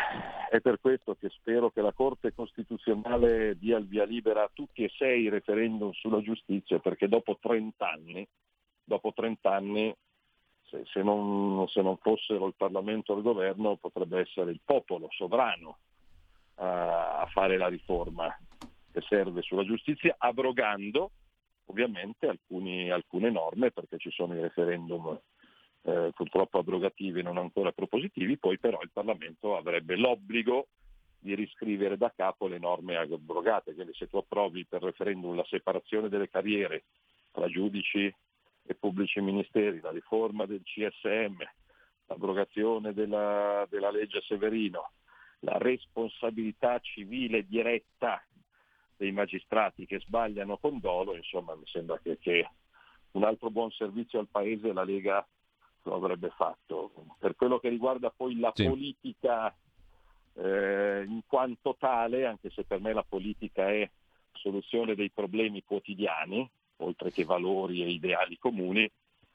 è 0.51 0.61
per 0.61 0.81
questo 0.81 1.15
che 1.15 1.29
spero 1.31 1.71
che 1.71 1.81
la 1.81 1.93
Corte 1.93 2.35
Costituzionale 2.35 3.57
dia 3.59 3.79
il 3.79 3.87
via 3.87 4.05
libera 4.05 4.43
a 4.45 4.51
tutti 4.53 4.83
e 4.83 4.91
sei 4.97 5.23
i 5.23 5.29
referendum 5.29 5.93
sulla 5.93 6.21
giustizia, 6.21 6.79
perché 6.79 7.07
dopo 7.07 7.39
30 7.41 7.89
anni, 7.89 8.27
dopo 8.83 9.13
30 9.15 9.55
anni 9.55 9.95
se, 10.69 10.83
se, 10.93 11.03
non, 11.03 11.67
se 11.69 11.81
non, 11.81 11.97
fossero 11.99 12.47
il 12.47 12.55
Parlamento 12.57 13.13
o 13.13 13.17
il 13.17 13.23
governo, 13.23 13.77
potrebbe 13.77 14.21
essere 14.21 14.51
il 14.51 14.61
popolo 14.65 15.09
sovrano 15.11 15.79
a, 16.57 17.21
a 17.21 17.27
fare 17.27 17.57
la 17.57 17.69
riforma 17.69 18.37
che 18.91 19.01
serve 19.03 19.43
sulla 19.43 19.65
giustizia, 19.65 20.17
abrogando 20.19 21.11
ovviamente 21.69 22.27
alcuni, 22.27 22.91
alcune 22.91 23.31
norme 23.31 23.71
perché 23.71 23.99
ci 23.99 24.11
sono 24.11 24.35
i 24.35 24.41
referendum 24.41 25.19
eh, 25.83 26.11
purtroppo 26.15 26.59
abrogativi 26.59 27.21
e 27.21 27.23
non 27.23 27.39
ancora 27.39 27.73
propositivi, 27.73 28.37
poi 28.37 28.59
però 28.59 28.81
il 28.83 28.91
Parlamento 28.93 29.57
avrebbe 29.57 29.97
l'obbligo 29.97 30.69
di 31.21 31.35
riscrivere 31.35 31.97
da 31.97 32.13
capo 32.15 32.47
le 32.47 32.59
norme 32.59 32.97
abrogate, 32.97 33.75
quindi 33.75 33.93
se 33.95 34.07
tu 34.07 34.17
approvi 34.17 34.65
per 34.67 34.83
referendum 34.83 35.35
la 35.35 35.45
separazione 35.45 36.09
delle 36.09 36.29
carriere 36.29 36.85
tra 37.33 37.49
giudici 37.49 38.13
e 38.71 38.75
pubblici 38.75 39.21
ministeri, 39.21 39.81
la 39.81 39.91
riforma 39.91 40.47
del 40.47 40.63
CSM, 40.63 41.39
l'abrogazione 42.07 42.93
della, 42.93 43.67
della 43.69 43.91
legge 43.91 44.21
Severino, 44.23 44.93
la 45.41 45.57
responsabilità 45.59 46.79
civile 46.81 47.47
diretta 47.47 48.23
dei 48.99 49.13
magistrati 49.13 49.87
che 49.87 50.01
sbagliano 50.01 50.59
con 50.59 50.81
dolo, 50.81 51.15
insomma 51.15 51.55
mi 51.55 51.67
sembra 51.67 51.99
che, 52.03 52.19
che 52.19 52.47
un 53.13 53.23
altro 53.23 53.49
buon 53.49 53.71
servizio 53.71 54.19
al 54.19 54.27
Paese 54.29 54.73
la 54.73 54.83
Lega 54.83 55.27
lo 55.85 55.95
avrebbe 55.95 56.31
fatto. 56.31 56.93
Per 57.19 57.37
quello 57.37 57.61
che 57.61 57.69
riguarda 57.69 58.11
poi 58.11 58.39
la 58.39 58.51
sì. 58.55 58.65
politica 58.67 59.55
eh, 60.35 61.05
in 61.07 61.21
quanto 61.27 61.77
tale, 61.79 62.27
anche 62.27 62.51
se 62.51 62.65
per 62.65 62.81
me 62.81 62.93
la 62.93 63.05
politica 63.09 63.71
è 63.71 63.89
soluzione 64.33 64.97
dei 64.97 65.11
problemi 65.11 65.63
quotidiani, 65.65 66.49
oltre 66.79 67.13
che 67.13 67.25
valori 67.25 67.83
e 67.83 67.91
ideali 67.91 68.37
comuni, 68.39 68.91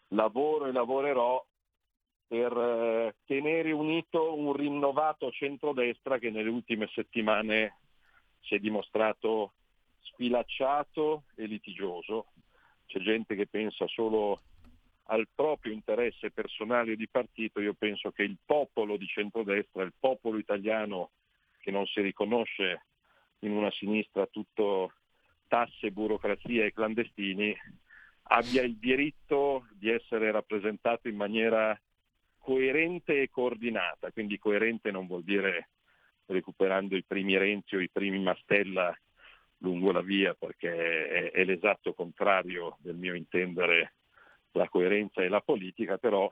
lavoro 0.10 0.65
e 0.65 0.71
lavorerò 0.73 1.43
per 2.28 2.52
eh, 2.52 3.15
tenere 3.26 3.71
unito 3.71 4.38
un 4.38 4.54
rinnovato 4.54 5.32
centrodestra 5.32 6.19
che 6.19 6.30
nelle 6.30 6.49
ultime 6.49 6.88
settimane 6.93 7.78
si 8.44 8.56
è 8.56 8.60
dimostrato 8.60 9.54
sfilacciato 10.02 11.24
e 11.36 11.46
litigioso. 11.46 12.28
C'è 12.86 13.00
gente 13.00 13.36
che 13.36 13.48
pensa 13.48 13.88
solo 13.88 14.42
al 15.08 15.28
proprio 15.34 15.74
interesse 15.74 16.32
personale 16.32 16.96
di 16.96 17.08
partito, 17.08 17.60
io 17.60 17.74
penso 17.74 18.12
che 18.12 18.24
il 18.24 18.38
popolo 18.46 18.96
di 18.96 19.06
centrodestra, 19.06 19.84
il 19.84 19.94
popolo 20.00 20.38
italiano 20.38 21.12
che 21.60 21.72
non 21.72 21.86
si 21.86 22.02
riconosce 22.02 22.86
in 23.40 23.52
una 23.52 23.72
sinistra 23.72 24.26
tutto 24.28 24.94
tasse, 25.48 25.92
burocrazia 25.92 26.66
e 26.66 26.74
clandestini, 26.74 27.56
abbia 28.24 28.64
il 28.64 28.78
diritto 28.78 29.68
di 29.74 29.90
essere 29.90 30.32
rappresentato 30.32 31.08
in 31.10 31.16
maniera 31.16 31.78
coerente 32.38 33.22
e 33.22 33.30
coordinata. 33.30 34.12
Quindi 34.12 34.40
coerente 34.40 34.92
non 34.92 35.08
vuol 35.08 35.24
dire 35.24 35.70
recuperando 36.26 36.96
i 36.96 37.04
primi 37.04 37.38
Renzi 37.38 37.76
o 37.76 37.80
i 37.80 37.90
primi 37.90 38.20
Mastella 38.20 38.96
lungo 39.58 39.92
la 39.92 40.02
via 40.02 40.34
perché 40.34 41.08
è, 41.08 41.32
è 41.32 41.44
l'esatto 41.44 41.94
contrario 41.94 42.78
del 42.80 42.96
mio 42.96 43.14
intendere 43.14 43.94
la 44.52 44.70
coerenza 44.70 45.22
e 45.22 45.30
la 45.30 45.42
politica, 45.42 45.98
però 45.98 46.32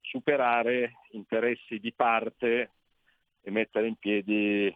superare 0.00 1.00
interessi 1.12 1.78
di 1.78 1.92
parte 1.92 2.70
e 3.40 3.50
mettere 3.50 3.88
in 3.88 3.96
piedi 3.96 4.74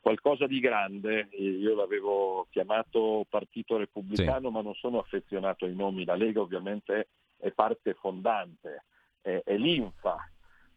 qualcosa 0.00 0.46
di 0.46 0.60
grande. 0.60 1.28
Io 1.32 1.74
l'avevo 1.74 2.46
chiamato 2.50 3.26
Partito 3.28 3.76
Repubblicano, 3.76 4.48
sì. 4.48 4.54
ma 4.54 4.62
non 4.62 4.74
sono 4.74 4.98
affezionato 4.98 5.64
ai 5.64 5.74
nomi. 5.74 6.04
La 6.04 6.14
Lega 6.14 6.40
ovviamente 6.40 7.08
è 7.36 7.50
parte 7.50 7.94
fondante, 7.94 8.84
è, 9.20 9.42
è 9.44 9.56
l'infa, 9.56 10.16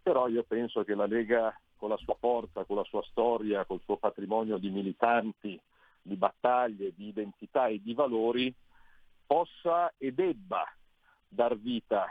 però 0.02 0.28
io 0.28 0.44
penso 0.44 0.84
che 0.84 0.96
la 0.96 1.06
Lega 1.06 1.56
con 1.82 1.90
la 1.90 1.98
sua 1.98 2.16
forza, 2.20 2.64
con 2.64 2.76
la 2.76 2.84
sua 2.84 3.02
storia, 3.10 3.66
col 3.66 3.82
suo 3.84 3.98
patrimonio 3.98 4.60
di 4.60 4.70
militanti, 4.70 5.60
di 6.00 6.16
battaglie, 6.16 6.94
di 6.96 7.08
identità 7.08 7.70
e 7.70 7.82
di 7.82 7.96
valori, 7.96 8.54
possa 9.26 9.92
e 9.98 10.12
debba 10.12 10.64
dar 11.28 11.58
vita 11.58 12.06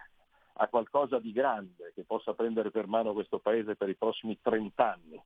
a 0.54 0.66
qualcosa 0.66 1.20
di 1.20 1.30
grande 1.30 1.92
che 1.94 2.02
possa 2.02 2.35
prendere 2.35 2.72
per 2.72 2.88
mano 2.88 3.12
questo 3.12 3.38
Paese 3.38 3.76
per 3.76 3.88
i 3.88 3.94
prossimi 3.94 4.37
30 4.42 4.92
anni, 4.92 5.22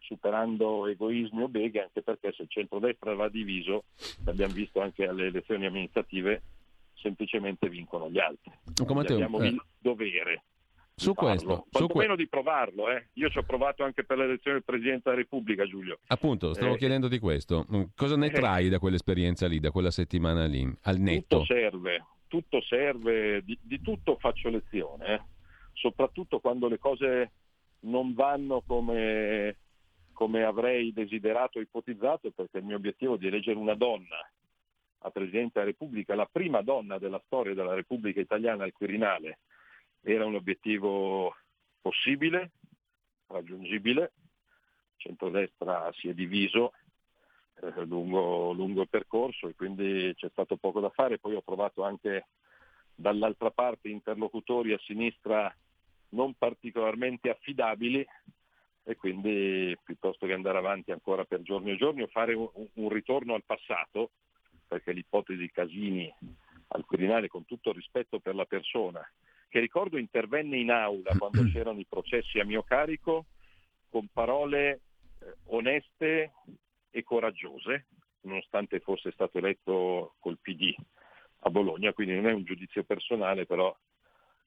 superando 0.00 0.88
egoismi 0.88 1.42
o 1.42 1.48
beghe, 1.48 1.82
anche 1.82 2.02
perché 2.02 2.32
se 2.32 2.42
il 2.42 2.50
centrodestra 2.50 3.14
va 3.14 3.28
diviso, 3.28 3.84
l'abbiamo 4.24 4.54
visto 4.54 4.80
anche 4.80 5.06
alle 5.06 5.26
elezioni 5.26 5.66
amministrative, 5.66 6.42
semplicemente 6.94 7.68
vincono 7.68 8.10
gli 8.10 8.18
altri. 8.18 8.50
Come 8.84 9.02
abbiamo 9.02 9.38
eh. 9.38 9.46
il 9.46 9.62
dovere 9.78 10.42
su 10.96 11.12
questo, 11.14 11.66
su 11.70 11.86
que... 11.88 12.14
di 12.16 12.28
provarlo. 12.28 12.88
Eh. 12.90 13.08
Io 13.14 13.28
ci 13.28 13.38
ho 13.38 13.42
provato 13.42 13.82
anche 13.82 14.04
per 14.04 14.18
l'elezione 14.18 14.58
del 14.58 14.64
Presidente 14.64 15.02
della 15.04 15.16
Repubblica, 15.16 15.66
Giulio. 15.66 15.98
Appunto, 16.06 16.54
stavo 16.54 16.74
eh, 16.74 16.78
chiedendo 16.78 17.08
questo. 17.18 17.66
Mm, 17.72 17.82
cosa 17.96 18.16
ne 18.16 18.26
eh. 18.26 18.30
trai 18.30 18.68
da 18.68 18.78
quell'esperienza 18.78 19.46
lì, 19.46 19.58
da 19.58 19.70
quella 19.70 19.90
settimana 19.90 20.46
lì, 20.46 20.70
al 20.82 20.98
netto? 20.98 21.40
Tutto 21.40 21.52
serve, 21.52 22.04
tutto 22.28 22.62
serve, 22.62 23.42
di, 23.42 23.58
di 23.60 23.80
tutto 23.80 24.16
faccio 24.18 24.48
lezione, 24.48 25.14
eh. 25.14 25.20
soprattutto 25.72 26.38
quando 26.38 26.68
le 26.68 26.78
cose 26.78 27.32
non 27.80 28.14
vanno 28.14 28.62
come, 28.66 29.56
come 30.12 30.44
avrei 30.44 30.92
desiderato 30.92 31.58
e 31.58 31.62
ipotizzato, 31.62 32.30
perché 32.30 32.58
il 32.58 32.64
mio 32.64 32.76
obiettivo 32.76 33.16
di 33.16 33.26
eleggere 33.26 33.58
una 33.58 33.74
donna 33.74 34.16
a 35.06 35.10
Presidente 35.10 35.52
della 35.54 35.66
Repubblica, 35.66 36.14
la 36.14 36.28
prima 36.30 36.62
donna 36.62 36.98
della 36.98 37.20
storia 37.26 37.52
della 37.52 37.74
Repubblica 37.74 38.20
Italiana 38.20 38.64
al 38.64 38.72
Quirinale, 38.72 39.38
era 40.04 40.26
un 40.26 40.34
obiettivo 40.34 41.34
possibile, 41.80 42.52
raggiungibile. 43.26 44.12
Il 44.96 45.10
centrodestra 45.10 45.90
si 45.94 46.08
è 46.08 46.14
diviso 46.14 46.72
eh, 47.62 47.84
lungo, 47.84 48.52
lungo 48.52 48.82
il 48.82 48.88
percorso 48.88 49.48
e 49.48 49.54
quindi 49.54 50.12
c'è 50.14 50.28
stato 50.30 50.56
poco 50.56 50.80
da 50.80 50.90
fare. 50.90 51.18
Poi 51.18 51.34
ho 51.34 51.42
trovato 51.42 51.82
anche 51.82 52.26
dall'altra 52.94 53.50
parte 53.50 53.88
interlocutori 53.88 54.72
a 54.72 54.78
sinistra 54.78 55.52
non 56.10 56.34
particolarmente 56.34 57.30
affidabili 57.30 58.06
e 58.86 58.96
quindi 58.96 59.76
piuttosto 59.82 60.26
che 60.26 60.34
andare 60.34 60.58
avanti 60.58 60.92
ancora 60.92 61.24
per 61.24 61.40
giorni 61.40 61.72
e 61.72 61.76
giorni 61.76 62.02
o 62.02 62.06
fare 62.08 62.34
un, 62.34 62.48
un 62.74 62.88
ritorno 62.90 63.34
al 63.34 63.42
passato, 63.44 64.10
perché 64.68 64.92
l'ipotesi 64.92 65.50
Casini 65.50 66.12
al 66.68 66.84
Quirinale, 66.84 67.28
con 67.28 67.46
tutto 67.46 67.70
il 67.70 67.76
rispetto 67.76 68.20
per 68.20 68.34
la 68.34 68.44
persona, 68.44 69.00
che 69.54 69.60
ricordo 69.60 69.98
intervenne 69.98 70.56
in 70.56 70.72
aula 70.72 71.16
quando 71.16 71.44
c'erano 71.44 71.78
i 71.78 71.86
processi 71.88 72.40
a 72.40 72.44
mio 72.44 72.64
carico, 72.64 73.26
con 73.88 74.08
parole 74.12 74.80
eh, 75.20 75.32
oneste 75.44 76.32
e 76.90 77.04
coraggiose, 77.04 77.86
nonostante 78.22 78.80
fosse 78.80 79.12
stato 79.12 79.38
eletto 79.38 80.16
col 80.18 80.40
PD 80.40 80.74
a 81.42 81.50
Bologna, 81.50 81.92
quindi 81.92 82.16
non 82.16 82.26
è 82.26 82.32
un 82.32 82.42
giudizio 82.42 82.82
personale, 82.82 83.46
però 83.46 83.72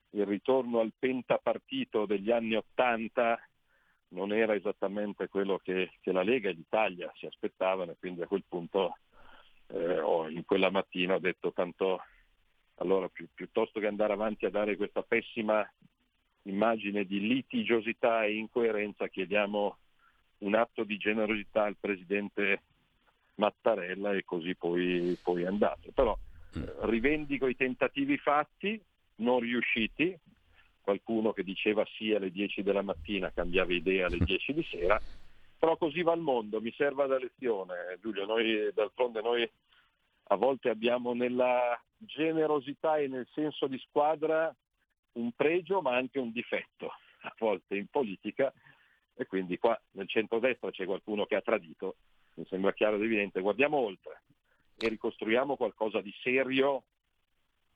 il 0.10 0.26
ritorno 0.26 0.82
al 0.82 0.92
pentapartito 1.00 2.06
degli 2.06 2.30
anni 2.30 2.56
Ottanta 2.56 3.40
non 4.10 4.34
era 4.34 4.56
esattamente 4.56 5.30
quello 5.30 5.58
che, 5.58 5.94
che, 6.02 6.12
la 6.12 6.22
Lega 6.22 6.50
e 6.50 6.54
l'Italia 6.54 7.10
si 7.16 7.26
aspettavano 7.26 7.92
e 7.92 7.98
quindi 7.98 8.24
a 8.24 8.28
quel 8.28 8.44
punto 8.46 8.98
eh, 9.68 10.00
ho, 10.02 10.28
in 10.28 10.44
quella 10.44 10.70
mattina 10.70 11.16
ho 11.16 11.20
detto 11.20 11.54
tanto 11.54 12.02
allora 12.78 13.08
pi- 13.10 13.28
piuttosto 13.34 13.80
che 13.80 13.88
andare 13.88 14.14
avanti 14.14 14.46
a 14.46 14.50
dare 14.50 14.76
questa 14.76 15.02
pessima 15.02 15.68
immagine 16.44 17.06
di 17.06 17.20
litigiosità 17.20 18.24
e 18.24 18.36
incoerenza 18.36 19.08
chiediamo 19.08 19.78
un 20.40 20.56
atto 20.56 20.84
di 20.84 20.98
generosità 20.98 21.64
al 21.64 21.78
Presidente 21.80 22.62
Mattarella 23.36 24.14
e 24.14 24.24
così 24.24 24.56
poi, 24.56 25.18
poi 25.22 25.44
è 25.44 25.48
andato. 25.48 25.92
Però 25.94 26.18
mm. 26.58 26.64
eh, 26.64 26.74
rivendico 26.82 27.48
i 27.48 27.56
tentativi 27.56 28.18
fatti, 28.18 28.80
non 29.18 29.40
riusciti, 29.40 30.18
qualcuno 30.82 31.34
che 31.34 31.44
diceva 31.44 31.86
sì 31.98 32.14
alle 32.14 32.32
10 32.32 32.64
della 32.64 32.82
mattina 32.82 33.32
cambiava 33.32 33.74
idea 33.74 34.08
alle 34.08 34.20
10 34.24 34.54
di 34.54 34.64
sera, 34.70 35.02
però 35.58 35.76
così 35.76 36.04
va 36.04 36.14
il 36.14 36.22
mondo, 36.22 36.62
mi 36.62 36.72
serve 36.78 37.08
da 37.08 37.18
lezione 37.18 37.98
Giulio, 38.00 38.26
noi 38.26 38.72
d'altronde 38.74 39.22
noi 39.22 39.50
a 40.28 40.36
volte 40.36 40.70
abbiamo 40.70 41.14
nella 41.14 41.80
generosità 41.98 42.98
e 42.98 43.08
nel 43.08 43.28
senso 43.34 43.68
di 43.68 43.78
squadra 43.80 44.54
un 45.14 45.32
pregio 45.32 45.82
ma 45.82 45.96
anche 45.96 46.20
un 46.20 46.32
difetto, 46.32 46.92
a 47.22 47.34
volte 47.38 47.76
in 47.76 47.88
politica 47.88 48.54
e 49.16 49.26
quindi 49.26 49.58
qua 49.58 49.80
nel 49.92 50.08
centro-destra 50.08 50.70
c'è 50.70 50.86
qualcuno 50.86 51.26
che 51.26 51.36
ha 51.36 51.42
tradito, 51.42 51.96
mi 52.36 52.46
sembra 52.46 52.74
chiaro 52.74 52.98
ed 52.98 53.04
evidente, 53.04 53.42
guardiamo 53.42 53.78
oltre 53.78 54.24
e 54.78 54.88
ricostruiamo 54.90 55.56
qualcosa 55.56 56.02
di 56.02 56.14
serio 56.22 56.84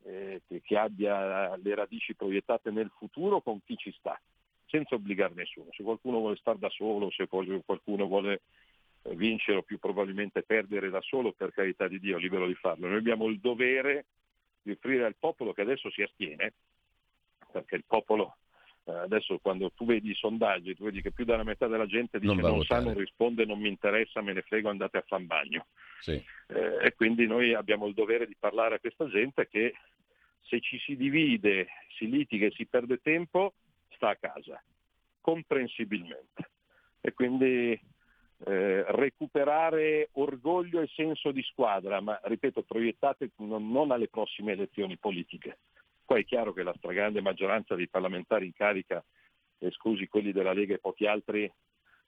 eh, 0.04 0.42
che, 0.48 0.62
che, 0.62 0.78
abbia 0.78 1.56
le 1.58 1.76
radici 1.76 2.16
proiettate 2.16 2.70
nel 2.70 2.92
futuro 2.96 3.42
con 3.42 3.60
chi 3.64 3.76
ci 3.76 3.92
sta, 3.98 4.20
senza 4.68 4.96
obbligare 4.96 5.34
nessuno. 5.34 5.70
Se 5.72 5.84
qualcuno 5.84 6.20
vuole 6.20 6.36
stare 6.36 6.60
da 6.60 6.70
solo, 6.70 7.10
se 7.10 7.28
qualcuno 7.28 8.06
vuole 8.06 8.42
vincere 9.10 9.58
o 9.58 9.64
più 9.64 9.80
probabilmente 9.80 10.44
perdere 10.44 10.90
da 10.90 11.02
solo, 11.02 11.32
per 11.32 11.52
carità 11.52 11.88
di 11.88 12.00
Dio, 12.00 12.18
libero 12.18 12.48
di 12.48 12.56
farlo. 12.56 12.88
Noi 12.88 12.98
abbiamo 12.98 13.28
il 13.28 13.40
dovere 13.40 14.06
di 14.62 14.72
offrire 14.72 15.06
al 15.06 15.16
popolo 15.18 15.54
che 15.54 15.62
adesso 15.62 15.90
si 15.90 16.02
astiene, 16.02 16.54
perché 17.52 17.76
il 17.76 17.84
popolo 17.86 18.36
eh, 18.86 18.92
adesso 18.92 19.38
quando 19.40 19.72
tu 19.72 19.86
vedi 19.86 20.10
i 20.10 20.16
sondaggi, 20.16 20.76
tu 20.76 20.86
vedi 20.86 21.02
che 21.02 21.12
più 21.12 21.24
della 21.24 21.44
metà 21.44 21.68
della 21.68 21.86
gente 21.86 22.20
dice 22.20 22.34
non, 22.34 22.52
non 22.52 22.64
sa, 22.64 22.80
non 22.80 22.96
risponde, 22.96 23.46
non 23.46 23.60
mi 23.60 23.70
interessa, 23.70 24.22
me 24.22 24.34
ne 24.34 24.42
frego, 24.42 24.70
andate 24.70 24.98
a 24.98 25.04
fan 25.06 25.26
bagno. 25.26 25.68
Sì. 26.00 26.14
Eh, 26.48 26.78
e 26.86 26.94
quindi 26.96 27.28
noi 27.28 27.54
abbiamo 27.54 27.88
il 27.88 27.94
dovere 27.94 28.26
di 28.26 28.36
parlare 28.40 28.76
a 28.76 28.80
questa 28.80 29.08
gente 29.08 29.48
che 29.48 29.76
se 30.42 30.60
ci 30.62 30.80
si 30.80 30.96
divide, 30.96 31.68
si 31.96 32.10
litiga 32.10 32.48
e 32.48 32.52
si 32.52 32.66
perde 32.66 33.00
tempo, 33.02 33.54
sta 33.90 34.10
a 34.10 34.16
casa, 34.16 34.62
comprensibilmente. 35.22 36.50
E 37.02 37.14
quindi 37.14 37.80
eh, 38.46 38.84
recuperare 38.88 40.10
orgoglio 40.14 40.82
e 40.82 40.90
senso 40.94 41.32
di 41.32 41.44
squadra, 41.44 42.02
ma 42.02 42.20
ripeto, 42.24 42.64
proiettate 42.64 43.32
non, 43.38 43.72
non 43.72 43.92
alle 43.92 44.08
prossime 44.08 44.54
elezioni 44.54 44.98
politiche, 44.98 45.60
poi 46.06 46.22
è 46.22 46.26
chiaro 46.26 46.52
che 46.54 46.64
la 46.64 46.74
stragrande 46.76 47.22
maggioranza 47.22 47.76
dei 47.76 47.88
parlamentari 47.88 48.46
in 48.46 48.54
carica, 48.54 49.04
esclusi 49.60 50.08
quelli 50.08 50.32
della 50.32 50.54
Lega 50.54 50.74
e 50.74 50.80
pochi 50.80 51.06
altri, 51.06 51.52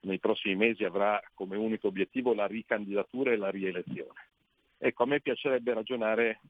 nei 0.01 0.19
prossimi 0.19 0.55
mesi 0.55 0.83
avrà 0.83 1.21
come 1.33 1.55
unico 1.55 1.87
obiettivo 1.87 2.33
la 2.33 2.45
ricandidatura 2.45 3.31
e 3.31 3.37
la 3.37 3.49
rielezione. 3.49 4.27
Ecco, 4.77 5.03
a 5.03 5.05
me 5.05 5.21
piacerebbe 5.21 5.73
ragionare 5.73 6.41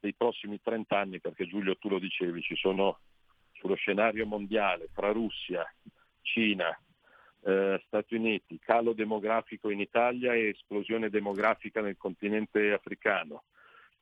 dei 0.00 0.14
prossimi 0.14 0.60
30 0.62 0.98
anni, 0.98 1.20
perché 1.20 1.46
Giulio 1.46 1.76
tu 1.76 1.88
lo 1.88 1.98
dicevi, 1.98 2.40
ci 2.40 2.56
sono 2.56 3.00
sullo 3.52 3.74
scenario 3.74 4.24
mondiale 4.24 4.88
fra 4.92 5.12
Russia, 5.12 5.70
Cina, 6.22 6.78
eh, 7.46 7.80
Stati 7.86 8.16
Uniti, 8.16 8.58
calo 8.58 8.92
demografico 8.92 9.70
in 9.70 9.78
Italia 9.78 10.34
e 10.34 10.48
esplosione 10.48 11.10
demografica 11.10 11.80
nel 11.80 11.96
continente 11.96 12.72
africano, 12.72 13.44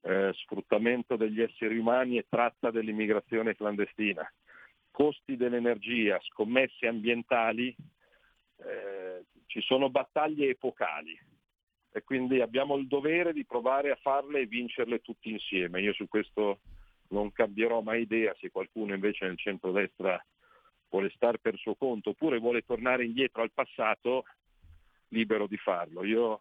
eh, 0.00 0.33
sfruttamento 0.33 1.16
degli 1.16 1.42
esseri 1.42 1.76
umani 1.76 2.16
e 2.16 2.24
tratta 2.26 2.70
dell'immigrazione 2.70 3.54
clandestina, 3.54 4.26
costi 4.90 5.37
dell'energia, 5.37 6.18
scommesse 6.22 6.87
ambientali, 6.87 7.76
eh, 8.57 9.24
ci 9.44 9.61
sono 9.61 9.90
battaglie 9.90 10.48
epocali. 10.48 11.18
E 11.96 12.02
quindi 12.02 12.40
abbiamo 12.40 12.76
il 12.76 12.87
dovere 12.87 13.33
di 13.33 13.44
provare 13.44 13.90
a 13.90 13.98
farle 14.00 14.40
e 14.40 14.46
vincerle 14.46 15.00
tutti 15.00 15.30
insieme. 15.30 15.80
Io 15.80 15.92
su 15.92 16.09
questo 16.09 16.61
non 17.09 17.30
cambierò 17.30 17.83
mai 17.83 18.02
idea 18.02 18.35
se 18.40 18.50
qualcuno 18.50 18.94
invece 18.94 19.26
nel 19.26 19.38
centro-destra 19.38 20.20
vuole 20.94 21.11
stare 21.16 21.38
per 21.38 21.57
suo 21.57 21.74
conto 21.74 22.11
oppure 22.11 22.38
vuole 22.38 22.62
tornare 22.62 23.04
indietro 23.04 23.42
al 23.42 23.50
passato, 23.52 24.24
libero 25.09 25.48
di 25.48 25.57
farlo. 25.57 26.04
Io 26.04 26.38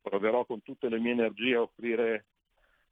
proverò 0.00 0.46
con 0.46 0.62
tutte 0.62 0.88
le 0.88 0.98
mie 0.98 1.12
energie 1.12 1.56
a 1.56 1.62
offrire 1.62 2.24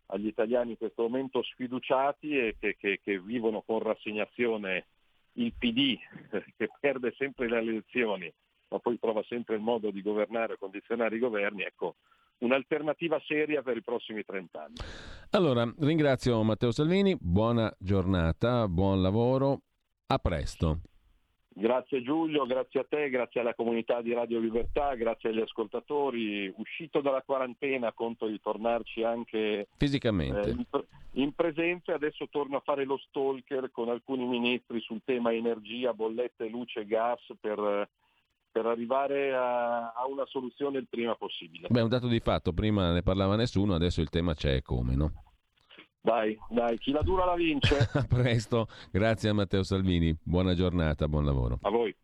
agli 0.06 0.26
italiani 0.26 0.72
in 0.72 0.76
questo 0.76 1.02
momento 1.02 1.42
sfiduciati 1.42 2.36
e 2.36 2.56
che, 2.58 2.76
che, 2.78 3.00
che 3.02 3.18
vivono 3.18 3.62
con 3.62 3.78
rassegnazione 3.78 4.86
il 5.34 5.54
PD 5.54 5.96
che 6.58 6.68
perde 6.78 7.14
sempre 7.16 7.48
le 7.48 7.58
elezioni 7.58 8.32
ma 8.68 8.78
poi 8.78 8.98
trova 8.98 9.22
sempre 9.28 9.54
il 9.56 9.60
modo 9.60 9.90
di 9.90 10.00
governare 10.00 10.54
e 10.54 10.58
condizionare 10.58 11.16
i 11.16 11.18
governi, 11.18 11.62
ecco, 11.62 11.96
un'alternativa 12.38 13.20
seria 13.26 13.60
per 13.60 13.76
i 13.76 13.82
prossimi 13.82 14.24
30 14.24 14.62
anni. 14.62 14.74
Allora, 15.32 15.70
ringrazio 15.78 16.42
Matteo 16.42 16.70
Salvini, 16.70 17.14
buona 17.20 17.70
giornata, 17.78 18.66
buon 18.68 19.02
lavoro, 19.02 19.60
a 20.12 20.18
presto. 20.18 20.80
Grazie 21.54 22.02
Giulio, 22.02 22.46
grazie 22.46 22.80
a 22.80 22.86
te, 22.88 23.10
grazie 23.10 23.40
alla 23.40 23.54
comunità 23.54 24.00
di 24.00 24.14
Radio 24.14 24.38
Libertà, 24.38 24.94
grazie 24.94 25.28
agli 25.28 25.40
ascoltatori. 25.40 26.52
Uscito 26.56 27.02
dalla 27.02 27.20
quarantena 27.20 27.92
conto 27.92 28.26
di 28.26 28.40
tornarci 28.40 29.02
anche 29.02 29.68
fisicamente 29.76 30.48
eh, 30.48 30.50
in, 30.50 30.64
in 31.22 31.34
presenza. 31.34 31.92
Adesso 31.92 32.28
torno 32.30 32.56
a 32.56 32.62
fare 32.64 32.84
lo 32.84 32.96
stalker 32.96 33.70
con 33.70 33.90
alcuni 33.90 34.24
ministri 34.24 34.80
sul 34.80 35.02
tema 35.04 35.34
energia, 35.34 35.92
bollette, 35.92 36.48
luce 36.48 36.86
gas 36.86 37.20
per, 37.38 37.86
per 38.50 38.66
arrivare 38.66 39.34
a, 39.34 39.92
a, 39.92 40.06
una 40.08 40.24
soluzione 40.24 40.78
il 40.78 40.86
prima 40.88 41.14
possibile. 41.16 41.68
Beh, 41.68 41.82
un 41.82 41.90
dato 41.90 42.08
di 42.08 42.20
fatto, 42.20 42.54
prima 42.54 42.92
ne 42.92 43.02
parlava 43.02 43.36
nessuno, 43.36 43.74
adesso 43.74 44.00
il 44.00 44.08
tema 44.08 44.32
c'è 44.32 44.62
come, 44.62 44.94
no? 44.94 45.31
Dai, 46.04 46.36
dai, 46.50 46.76
chi 46.78 46.90
la 46.90 47.02
dura 47.02 47.24
la 47.24 47.36
vince. 47.36 47.76
a 47.94 48.02
presto, 48.02 48.66
grazie 48.90 49.28
a 49.28 49.34
Matteo 49.34 49.62
Salvini, 49.62 50.12
buona 50.20 50.52
giornata, 50.52 51.06
buon 51.06 51.24
lavoro. 51.24 51.60
A 51.62 51.70
voi. 51.70 51.94